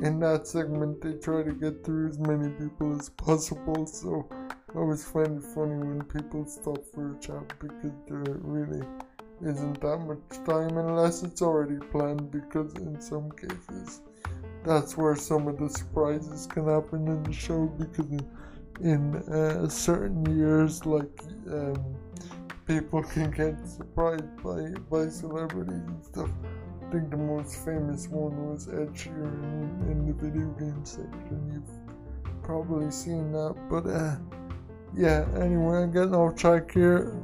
in 0.01 0.21
that 0.21 0.47
segment 0.47 1.01
they 1.01 1.15
try 1.15 1.43
to 1.43 1.53
get 1.53 1.85
through 1.85 2.09
as 2.09 2.19
many 2.19 2.51
people 2.51 2.97
as 2.99 3.09
possible. 3.11 3.87
So 3.87 4.29
always 4.77 5.05
find 5.05 5.43
it 5.43 5.45
funny 5.55 5.77
when 5.77 6.03
people 6.05 6.45
stop 6.45 6.79
for 6.93 7.13
a 7.13 7.21
chat 7.21 7.49
because 7.59 7.93
there 8.09 8.39
really 8.43 8.87
isn't 9.43 9.81
that 9.81 9.99
much 9.99 10.19
time 10.45 10.77
unless 10.79 11.23
it's 11.23 11.43
already 11.43 11.79
planned 11.91 12.31
because 12.31 12.75
in 12.75 13.01
some 13.01 13.31
cases 13.33 14.01
that's 14.65 14.97
where 14.97 15.15
some 15.15 15.47
of 15.49 15.59
the 15.59 15.69
surprises 15.69 16.47
can 16.47 16.69
happen 16.69 17.07
in 17.07 17.23
the 17.23 17.33
show 17.33 17.67
because 17.79 18.11
in, 18.11 18.27
in 18.81 19.17
uh, 19.33 19.69
certain 19.69 20.25
years 20.37 20.85
like 20.85 21.21
um, 21.51 21.97
people 22.67 23.03
can 23.03 23.31
get 23.31 23.55
surprised 23.69 24.37
by, 24.43 24.71
by 24.91 25.09
celebrities 25.09 25.83
and 25.87 26.05
stuff. 26.05 26.31
I 26.87 26.91
think 26.91 27.11
the 27.11 27.17
most 27.17 27.65
famous 27.65 28.09
one 28.09 28.51
was 28.51 28.69
Ed 28.69 28.93
Sheeran 28.95 29.91
in, 29.91 30.07
the 30.07 30.13
video 30.13 30.49
game 30.59 30.85
section. 30.85 31.51
You've 31.53 32.43
probably 32.43 32.91
seen 32.91 33.33
that, 33.33 33.55
but 33.71 33.87
uh, 33.87 34.17
yeah, 34.97 35.27
anyway, 35.37 35.83
I'm 35.83 35.93
getting 35.93 36.15
off 36.15 36.37
track 36.37 36.73
here. 36.73 37.15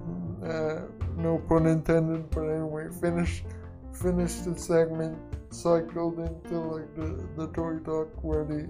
Uh, 0.45 0.83
no 1.17 1.39
pun 1.49 1.67
intended, 1.67 2.31
but 2.31 2.49
anyway, 2.49 2.89
finished 3.01 3.45
finished 3.93 4.45
the 4.45 4.59
segment, 4.59 5.17
cycled 5.51 6.19
into 6.19 6.59
like 6.59 6.95
the, 6.97 7.27
the 7.37 7.47
toy 7.53 7.79
talk 7.79 8.09
where 8.23 8.45
the 8.45 8.69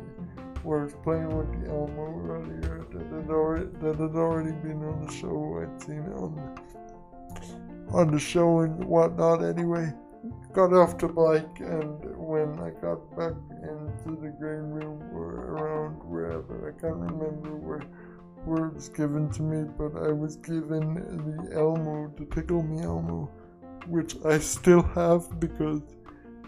where 0.63 0.85
it's 0.85 0.95
playing 1.03 1.37
with 1.37 1.51
the 1.65 1.71
Elmo 1.71 2.23
earlier 2.29 2.87
that 2.93 3.07
had 3.07 3.31
already 3.31 3.67
that 3.81 3.99
had 3.99 4.17
already 4.17 4.53
been 4.53 4.85
on 4.85 5.07
the 5.07 5.13
show. 5.13 5.63
I'd 5.63 5.83
seen 5.83 6.03
it 6.03 6.17
on 6.17 6.37
the 6.37 7.97
on 7.97 8.11
the 8.11 8.21
show 8.21 8.61
and 8.61 8.85
whatnot 8.85 9.43
anyway. 9.43 9.93
Got 10.53 10.73
off 10.73 10.99
the 10.99 11.09
bike 11.09 11.61
and 11.61 11.99
when 12.17 12.59
I 12.61 12.71
got 12.81 13.11
back 13.17 13.33
into 13.63 14.21
the 14.21 14.29
green 14.39 14.71
room 14.71 15.03
or 15.13 15.57
around 15.57 15.95
wherever, 16.05 16.69
I 16.69 16.81
can't 16.81 16.95
remember 16.95 17.57
where 17.57 17.83
words 18.45 18.89
given 18.89 19.31
to 19.31 19.43
me, 19.43 19.69
but 19.79 19.97
I 19.97 20.13
was 20.13 20.37
given 20.37 20.95
the 20.95 21.57
Elmo, 21.57 22.13
the 22.17 22.25
Tickle 22.27 22.63
Me 22.63 22.83
Elmo, 22.83 23.31
which 23.87 24.17
I 24.25 24.39
still 24.39 24.83
have 24.83 25.41
because 25.41 25.81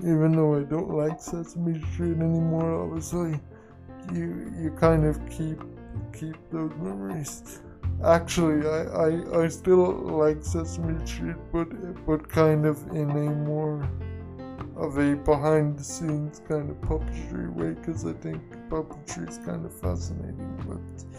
even 0.00 0.32
though 0.32 0.56
I 0.56 0.62
don't 0.64 0.90
like 0.90 1.20
Sesame 1.20 1.80
Street 1.92 2.18
anymore, 2.18 2.84
obviously, 2.84 3.40
you 4.12 4.52
you 4.60 4.70
kind 4.78 5.04
of 5.04 5.18
keep 5.30 5.60
keep 6.12 6.36
those 6.50 6.72
memories. 6.78 7.60
Actually, 8.04 8.66
I, 8.68 8.80
I, 9.06 9.44
I 9.44 9.48
still 9.48 9.92
like 9.92 10.44
Sesame 10.44 11.06
Street, 11.06 11.36
but 11.52 11.68
but 12.06 12.28
kind 12.28 12.66
of 12.66 12.76
in 12.88 13.10
a 13.10 13.30
more 13.30 13.88
of 14.76 14.98
a 14.98 15.14
behind 15.14 15.78
the 15.78 15.84
scenes 15.84 16.42
kind 16.48 16.68
of 16.68 16.76
puppetry 16.80 17.52
way, 17.54 17.74
because 17.74 18.04
I 18.04 18.12
think 18.14 18.42
puppetry 18.68 19.28
is 19.28 19.38
kind 19.38 19.64
of 19.64 19.72
fascinating. 19.72 20.56
But 20.66 21.13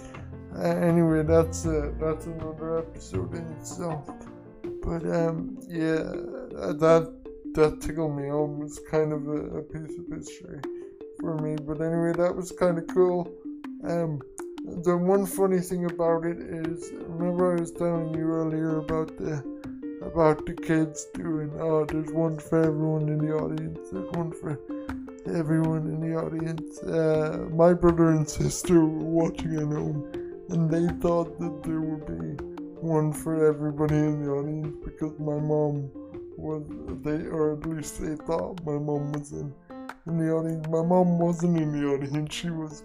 anyway, 0.62 1.24
that's 1.24 1.66
uh, 1.66 1.92
that's 2.00 2.26
another 2.26 2.80
episode 2.80 3.34
in 3.34 3.46
itself. 3.58 4.10
But 4.84 5.06
um, 5.06 5.58
yeah, 5.68 6.04
that 6.84 7.14
that 7.54 7.82
Tickle 7.82 8.14
Me 8.14 8.30
Elmo's 8.30 8.80
kind 8.90 9.14
of 9.14 9.28
a, 9.28 9.60
a 9.60 9.62
piece 9.64 9.98
of 9.98 10.18
history 10.18 10.60
for 11.20 11.38
me. 11.38 11.56
But 11.56 11.82
anyway, 11.82 12.14
that 12.14 12.36
was 12.36 12.52
kind 12.52 12.78
of 12.78 12.88
cool. 12.88 13.32
Um, 13.84 14.22
the 14.84 14.98
one 14.98 15.26
funny 15.26 15.60
thing 15.60 15.86
about 15.86 16.26
it 16.26 16.38
is, 16.40 16.92
remember 17.08 17.56
I 17.56 17.60
was 17.62 17.72
telling 17.72 18.14
you 18.16 18.26
earlier 18.26 18.80
about 18.80 19.16
the 19.18 19.44
about 20.02 20.46
the 20.46 20.54
kids 20.54 21.08
doing, 21.14 21.52
oh, 21.60 21.86
there's 21.86 22.12
one 22.12 22.38
for 22.38 22.60
everyone 22.60 23.10
in 23.10 23.18
the 23.18 23.34
audience, 23.34 23.80
there's 23.92 24.12
one 24.12 24.32
for 24.32 24.60
everyone 25.34 25.88
in 25.88 26.00
the 26.00 26.16
audience. 26.16 26.80
Uh, 26.84 27.48
my 27.52 27.74
brother 27.74 28.12
and 28.12 28.30
sister 28.30 28.86
were 28.86 28.88
watching 28.88 29.56
at 29.56 29.64
home, 29.64 30.25
and 30.50 30.70
they 30.70 30.88
thought 31.02 31.40
that 31.40 31.64
there 31.64 31.82
would 31.82 32.06
be 32.06 32.44
one 32.82 33.12
for 33.12 33.48
everybody 33.48 33.96
in 33.96 34.24
the 34.24 34.32
audience 34.32 34.76
because 34.84 35.18
my 35.20 35.40
mom 35.40 35.90
was 36.38 36.64
they, 37.04 37.28
or 37.28 37.54
at 37.54 37.66
least 37.66 38.02
they 38.02 38.16
thought 38.16 38.64
my 38.66 38.78
mom 38.78 39.12
was 39.14 39.32
in 39.32 39.54
in 40.08 40.18
the 40.18 40.32
audience. 40.32 40.68
My 40.68 40.84
mom 40.84 41.18
wasn't 41.20 41.58
in 41.58 41.72
the 41.72 41.88
audience; 41.88 42.34
she 42.34 42.50
was 42.50 42.84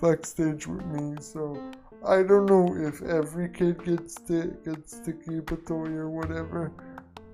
backstage 0.00 0.66
with 0.66 0.84
me. 0.86 1.16
So 1.20 1.60
I 2.06 2.22
don't 2.22 2.46
know 2.46 2.74
if 2.76 3.02
every 3.02 3.48
kid 3.48 3.84
gets 3.84 4.14
to 4.26 4.56
gets 4.64 4.98
to 5.00 5.12
keep 5.12 5.50
a 5.52 5.56
toy 5.56 5.90
or 5.90 6.08
whatever, 6.08 6.72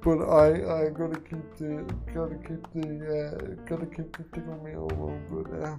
but 0.00 0.18
I 0.22 0.84
I 0.84 0.90
gotta 0.90 1.20
keep 1.20 1.56
the 1.58 1.84
gotta 2.14 2.36
keep 2.36 2.64
the 2.74 2.88
uh, 3.18 3.64
gotta 3.68 3.86
keep 3.86 4.16
the 4.16 4.24
Tickle 4.32 4.60
Me 4.64 4.72
Elmo. 4.72 5.20
But 5.30 5.62
uh, 5.62 5.76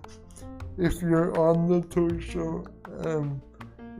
if 0.77 1.01
you're 1.01 1.37
on 1.37 1.67
the 1.67 1.81
toy 1.87 2.19
show, 2.19 2.65
um, 3.05 3.41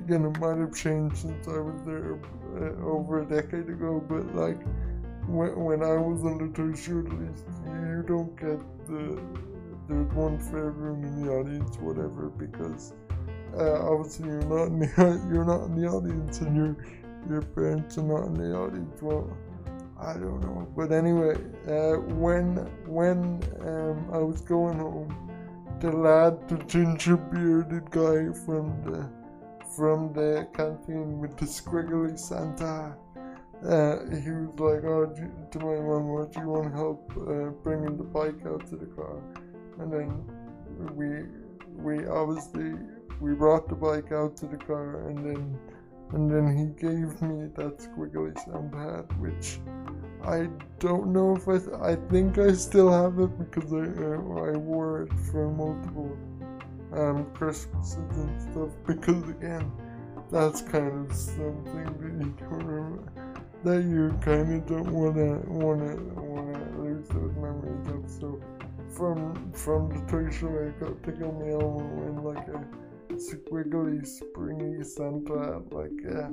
again 0.04 0.26
it 0.26 0.40
might 0.40 0.58
have 0.58 0.76
changed 0.76 1.18
since 1.18 1.48
I 1.48 1.60
was 1.60 1.82
there 1.86 2.20
uh, 2.58 2.86
over 2.86 3.22
a 3.22 3.26
decade 3.26 3.70
ago. 3.70 4.04
But 4.08 4.36
like 4.36 4.60
when 5.28 5.52
when 5.60 5.84
I 5.84 5.98
was 5.98 6.24
on 6.24 6.38
the 6.38 6.78
show, 6.78 7.00
at 7.00 7.20
least 7.20 7.46
you 7.66 8.04
don't 8.08 8.36
get 8.36 8.60
the 8.88 9.22
there's 9.88 10.14
one 10.14 10.40
for 10.40 10.70
everyone 10.70 11.04
in 11.04 11.26
the 11.26 11.32
audience, 11.32 11.78
whatever, 11.78 12.30
because 12.30 12.94
uh, 13.58 13.92
obviously 13.92 14.28
you're 14.28 14.42
not 14.44 14.68
in 14.68 14.80
the 14.80 15.28
you're 15.32 15.46
not 15.46 15.66
in 15.66 15.76
the 15.76 15.88
audience 15.88 16.40
and 16.42 16.56
your 16.56 16.78
your 17.30 17.42
parents 17.42 17.98
are 17.98 18.04
not 18.04 18.26
in 18.28 18.34
the 18.36 18.56
audience. 18.56 19.02
Well, 19.02 19.30
I 20.00 20.14
don't 20.14 20.42
know, 20.42 20.68
but 20.76 20.92
anyway, 20.92 21.36
uh, 21.68 21.98
when 22.16 22.58
when 22.88 23.44
um, 23.62 24.10
I 24.12 24.18
was 24.18 24.42
going 24.42 24.80
home, 24.80 25.16
the 25.80 25.92
lad, 25.92 26.48
the 26.50 26.58
ginger 26.66 27.18
bearded 27.18 27.92
guy 27.92 28.34
from 28.46 28.82
the 28.84 29.21
from 29.76 30.14
the 30.14 30.48
canteen 30.54 31.20
with 31.20 31.38
the 31.38 31.46
squiggly 31.46 32.18
Santa. 32.18 32.96
Uh, 33.64 34.00
he 34.24 34.32
was 34.32 34.60
like, 34.60 34.84
"Oh, 34.84 35.06
to 35.52 35.60
my 35.60 35.78
mom, 35.88 36.30
do 36.32 36.40
you 36.40 36.48
want 36.48 36.74
help 36.74 37.12
uh, 37.16 37.52
bringing 37.64 37.96
the 37.98 38.04
bike 38.04 38.46
out 38.46 38.66
to 38.68 38.76
the 38.76 38.88
car?" 38.88 39.22
And 39.80 39.94
then 39.94 40.10
we 40.96 41.26
we 41.76 42.08
obviously 42.08 42.74
we 43.20 43.34
brought 43.34 43.70
the 43.70 43.76
bike 43.76 44.12
out 44.12 44.36
to 44.38 44.48
the 44.48 44.58
car 44.58 45.08
and 45.08 45.18
then 45.26 45.60
and 46.14 46.30
then 46.30 46.58
he 46.58 46.66
gave 46.88 47.22
me 47.22 47.48
that 47.56 47.78
squiggly 47.78 48.38
sound 48.46 48.72
pad 48.72 49.06
which 49.22 49.60
I 50.24 50.50
don't 50.80 51.14
know 51.14 51.36
if 51.36 51.48
I 51.48 51.58
th- 51.58 51.82
I 51.82 51.96
think 52.10 52.38
I 52.38 52.52
still 52.54 52.92
have 52.92 53.20
it 53.20 53.38
because 53.40 53.72
I 53.74 53.78
uh, 53.78 54.52
I 54.52 54.58
wore 54.58 55.04
it 55.04 55.14
for 55.32 55.50
multiple 55.50 56.18
um 56.94 57.32
Christmases 57.34 57.96
and 57.96 58.42
stuff 58.42 58.70
because 58.86 59.30
again 59.30 59.72
that's 60.32 60.62
kind 60.62 61.10
of 61.10 61.16
something 61.16 61.84
that 62.00 62.26
you 62.26 62.36
don't 62.40 62.64
remember, 62.64 63.12
that 63.64 63.84
you 63.84 64.18
kind 64.22 64.54
of 64.54 64.66
don't 64.66 64.92
wanna 64.92 65.40
wanna 65.48 65.96
wanna 66.16 66.80
lose 66.80 67.08
those 67.10 67.36
memories 67.36 67.88
of 67.90 68.10
so 68.10 68.42
from 68.90 69.52
from 69.54 69.90
the 69.90 70.12
toy 70.12 70.30
show 70.32 70.48
I 70.48 70.84
got 70.84 71.02
to 71.04 71.12
go 71.12 71.32
me 71.32 71.52
in 71.52 72.24
like 72.24 72.48
a 72.48 72.66
squiggly, 73.16 74.06
springy 74.06 74.84
center, 74.84 75.60
like 75.72 75.92
uh, 76.10 76.30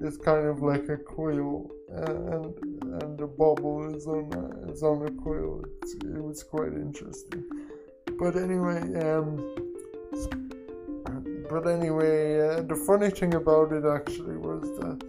it's 0.00 0.16
kind 0.16 0.46
of 0.46 0.62
like 0.62 0.88
a 0.88 0.96
coil, 0.96 1.70
and 1.88 2.54
and 3.02 3.18
the 3.18 3.26
bubble 3.26 3.94
is 3.94 4.06
on 4.06 4.32
a, 4.32 4.70
is 4.70 4.82
on 4.82 5.06
a 5.06 5.10
coil. 5.22 5.64
It's, 5.82 5.94
it 5.94 6.22
was 6.22 6.42
quite 6.42 6.72
interesting. 6.72 7.44
But 8.18 8.36
anyway, 8.36 8.80
um, 9.04 9.67
but 11.48 11.66
anyway, 11.66 12.40
uh, 12.40 12.62
the 12.62 12.76
funny 12.76 13.10
thing 13.10 13.34
about 13.34 13.72
it 13.72 13.84
actually 13.84 14.36
was 14.36 14.62
that 14.80 15.02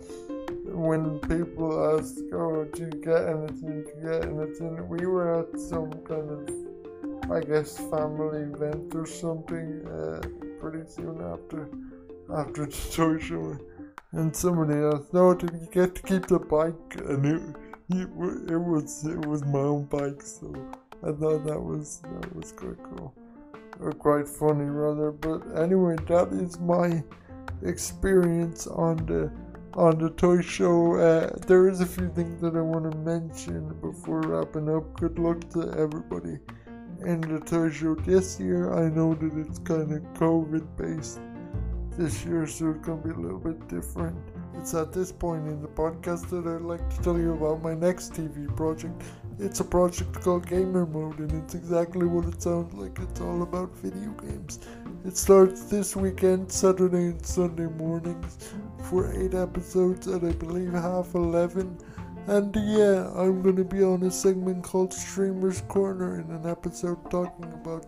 when 0.74 1.20
people 1.20 1.98
asked, 1.98 2.22
"Oh, 2.34 2.64
do 2.66 2.84
you 2.84 3.02
get 3.02 3.28
anything? 3.28 3.84
Do 3.84 3.92
you 3.96 4.04
get 4.04 4.26
anything?" 4.26 4.88
We 4.88 5.06
were 5.06 5.40
at 5.42 5.60
some 5.60 5.92
kind 6.10 6.30
of 6.32 7.32
I 7.32 7.42
guess 7.42 7.78
family 7.78 8.44
event 8.54 8.96
or 8.96 9.06
something 9.06 9.86
uh, 9.88 10.22
pretty 10.60 10.90
soon 10.90 11.22
after 11.34 11.70
after 12.34 12.66
the 12.66 13.20
show, 13.20 13.58
and 14.14 14.36
somebody 14.36 14.76
asked, 14.76 15.14
"No, 15.14 15.34
did 15.34 15.54
you 15.54 15.68
get 15.72 15.96
to 15.96 16.02
keep 16.02 16.28
the 16.28 16.40
bike?" 16.40 16.96
And 17.06 17.26
it, 17.26 17.42
it, 17.90 18.10
it 18.56 18.62
was 18.72 19.06
it 19.06 19.26
was 19.26 19.44
my 19.46 19.60
own 19.60 19.86
bike, 19.86 20.22
so 20.22 20.54
I 21.04 21.12
thought 21.12 21.46
that 21.46 21.62
was 21.62 22.02
that 22.14 22.36
was 22.36 22.52
quite 22.52 22.82
cool 22.84 23.14
or 23.80 23.92
quite 23.92 24.28
funny 24.28 24.66
rather. 24.66 25.12
But 25.12 25.42
anyway, 25.58 25.96
that 26.08 26.30
is 26.34 26.60
my 26.60 27.04
experience 27.64 28.68
on 28.68 28.98
the 29.06 29.32
on 29.74 29.98
the 30.00 30.10
toy 30.12 30.42
show. 30.42 30.96
Uh, 30.96 31.30
there 31.48 31.70
is 31.70 31.82
a 31.82 31.86
few 31.86 32.10
things 32.10 32.42
that 32.42 32.56
I 32.56 32.62
want 32.62 32.92
to 32.92 32.98
mention 33.00 33.74
before 33.82 34.22
wrapping 34.22 34.70
up. 34.76 35.00
Good 35.00 35.20
luck 35.20 35.50
to 35.52 35.72
everybody 35.78 36.40
in 37.06 37.22
the 37.22 37.40
toy 37.40 37.70
show 37.70 37.96
this 37.96 38.40
year. 38.40 38.74
I 38.74 38.90
know 38.90 39.14
that 39.14 39.34
it's 39.38 39.60
kind 39.60 39.92
of 39.92 40.02
COVID 40.14 40.66
based 40.78 41.20
this 41.98 42.26
year, 42.26 42.48
so 42.48 42.72
it's 42.72 42.86
to 42.86 42.96
be 42.96 43.10
a 43.10 43.14
little 43.14 43.40
bit 43.40 43.68
different. 43.68 44.18
It's 44.56 44.74
at 44.74 44.92
this 44.92 45.12
point 45.12 45.48
in 45.48 45.62
the 45.62 45.68
podcast 45.68 46.30
that 46.30 46.48
I'd 46.48 46.62
like 46.62 46.88
to 46.96 47.02
tell 47.02 47.18
you 47.18 47.34
about 47.34 47.62
my 47.62 47.74
next 47.74 48.14
TV 48.14 48.54
project. 48.56 49.02
It's 49.40 49.60
a 49.62 49.64
project 49.64 50.14
called 50.22 50.48
Gamer 50.48 50.86
Mode, 50.86 51.20
and 51.20 51.32
it's 51.44 51.56
exactly 51.56 52.06
what 52.06 52.26
it 52.26 52.42
sounds 52.42 52.74
like. 52.74 53.00
It's 53.00 53.22
all 53.22 53.42
about 53.42 53.76
video 53.78 54.12
games. 54.12 54.60
It 55.06 55.16
starts 55.16 55.64
this 55.64 55.96
weekend, 55.96 56.52
Saturday 56.52 57.08
and 57.08 57.26
Sunday 57.26 57.68
mornings, 57.68 58.54
for 58.84 59.12
eight 59.14 59.34
episodes 59.34 60.08
at 60.08 60.24
I 60.24 60.34
believe 60.34 60.74
half 60.74 61.16
eleven 61.16 61.78
and 62.30 62.56
yeah, 62.56 63.10
I'm 63.16 63.42
gonna 63.42 63.64
be 63.64 63.82
on 63.82 64.04
a 64.04 64.12
segment 64.12 64.64
called 64.64 64.94
Streamer's 64.94 65.62
Corner 65.62 66.20
in 66.20 66.30
an 66.30 66.46
episode 66.46 67.10
talking 67.10 67.52
about 67.54 67.88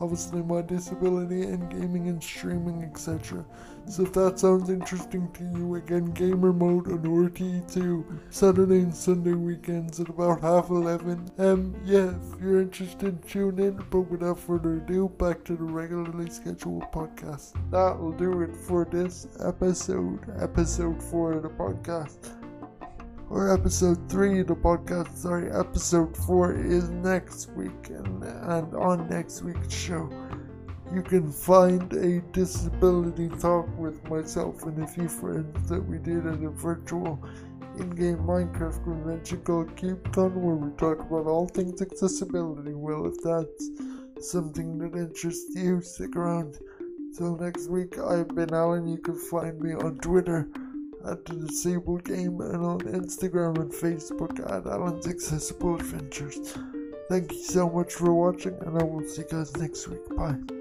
obviously 0.00 0.42
my 0.42 0.62
disability 0.62 1.42
and 1.42 1.70
gaming 1.70 2.08
and 2.08 2.22
streaming, 2.22 2.82
etc. 2.84 3.44
So 3.88 4.02
if 4.02 4.12
that 4.14 4.38
sounds 4.38 4.68
interesting 4.68 5.30
to 5.32 5.44
you, 5.44 5.76
again, 5.76 6.06
Gamer 6.06 6.52
Mode 6.52 6.88
on 6.88 6.98
RTE2, 6.98 8.04
Saturday 8.30 8.80
and 8.80 8.94
Sunday 8.94 9.34
weekends 9.34 10.00
at 10.00 10.08
about 10.08 10.40
half 10.40 10.70
11. 10.70 11.30
Um, 11.38 11.74
yeah, 11.84 12.10
if 12.10 12.40
you're 12.40 12.60
interested, 12.60 13.26
tune 13.28 13.58
in. 13.60 13.76
But 13.90 14.00
without 14.00 14.38
further 14.38 14.78
ado, 14.78 15.08
back 15.18 15.44
to 15.44 15.56
the 15.56 15.64
regularly 15.64 16.30
scheduled 16.30 16.90
podcast. 16.92 17.52
That 17.70 17.98
will 17.98 18.12
do 18.12 18.42
it 18.42 18.56
for 18.56 18.84
this 18.84 19.28
episode, 19.44 20.20
episode 20.40 21.00
4 21.02 21.32
of 21.34 21.42
the 21.44 21.50
podcast 21.50 22.45
or 23.28 23.52
episode 23.52 24.08
3 24.08 24.40
of 24.40 24.46
the 24.46 24.54
podcast. 24.54 25.16
Sorry, 25.16 25.50
episode 25.50 26.16
4 26.16 26.54
is 26.54 26.90
next 26.90 27.50
week, 27.52 27.88
and, 27.88 28.22
and 28.22 28.74
on 28.74 29.08
next 29.08 29.42
week's 29.42 29.74
show, 29.74 30.08
you 30.92 31.02
can 31.02 31.32
find 31.32 31.92
a 31.94 32.20
disability 32.32 33.28
talk 33.40 33.66
with 33.76 34.02
myself 34.08 34.62
and 34.62 34.82
a 34.82 34.86
few 34.86 35.08
friends 35.08 35.68
that 35.68 35.82
we 35.82 35.98
did 35.98 36.26
at 36.26 36.42
a 36.42 36.50
virtual 36.50 37.22
in 37.78 37.90
game 37.90 38.18
Minecraft 38.18 38.82
convention 38.84 39.40
called 39.42 39.74
CubeCon, 39.76 40.34
where 40.34 40.54
we 40.54 40.70
talk 40.76 41.00
about 41.00 41.26
all 41.26 41.46
things 41.48 41.82
accessibility. 41.82 42.74
Well, 42.74 43.06
if 43.06 43.20
that's 43.22 43.70
something 44.30 44.78
that 44.78 44.96
interests 44.96 45.54
you, 45.54 45.82
stick 45.82 46.14
around. 46.16 46.58
Till 47.18 47.36
next 47.36 47.68
week, 47.68 47.98
I've 47.98 48.28
been 48.28 48.54
Alan. 48.54 48.86
You 48.86 48.98
can 48.98 49.18
find 49.18 49.60
me 49.60 49.74
on 49.74 49.98
Twitter 49.98 50.48
at 51.08 51.24
the 51.24 51.34
Disabled 51.34 52.04
Game 52.04 52.40
and 52.40 52.64
on 52.64 52.80
Instagram 52.80 53.58
and 53.58 53.72
Facebook 53.72 54.38
at 54.50 54.66
Alan's 54.66 55.06
Accessible 55.06 55.76
Adventures. 55.76 56.56
Thank 57.08 57.32
you 57.32 57.42
so 57.42 57.68
much 57.68 57.92
for 57.94 58.12
watching, 58.12 58.56
and 58.62 58.78
I 58.78 58.84
will 58.84 59.06
see 59.06 59.22
you 59.22 59.28
guys 59.30 59.56
next 59.56 59.86
week. 59.88 60.08
Bye. 60.16 60.55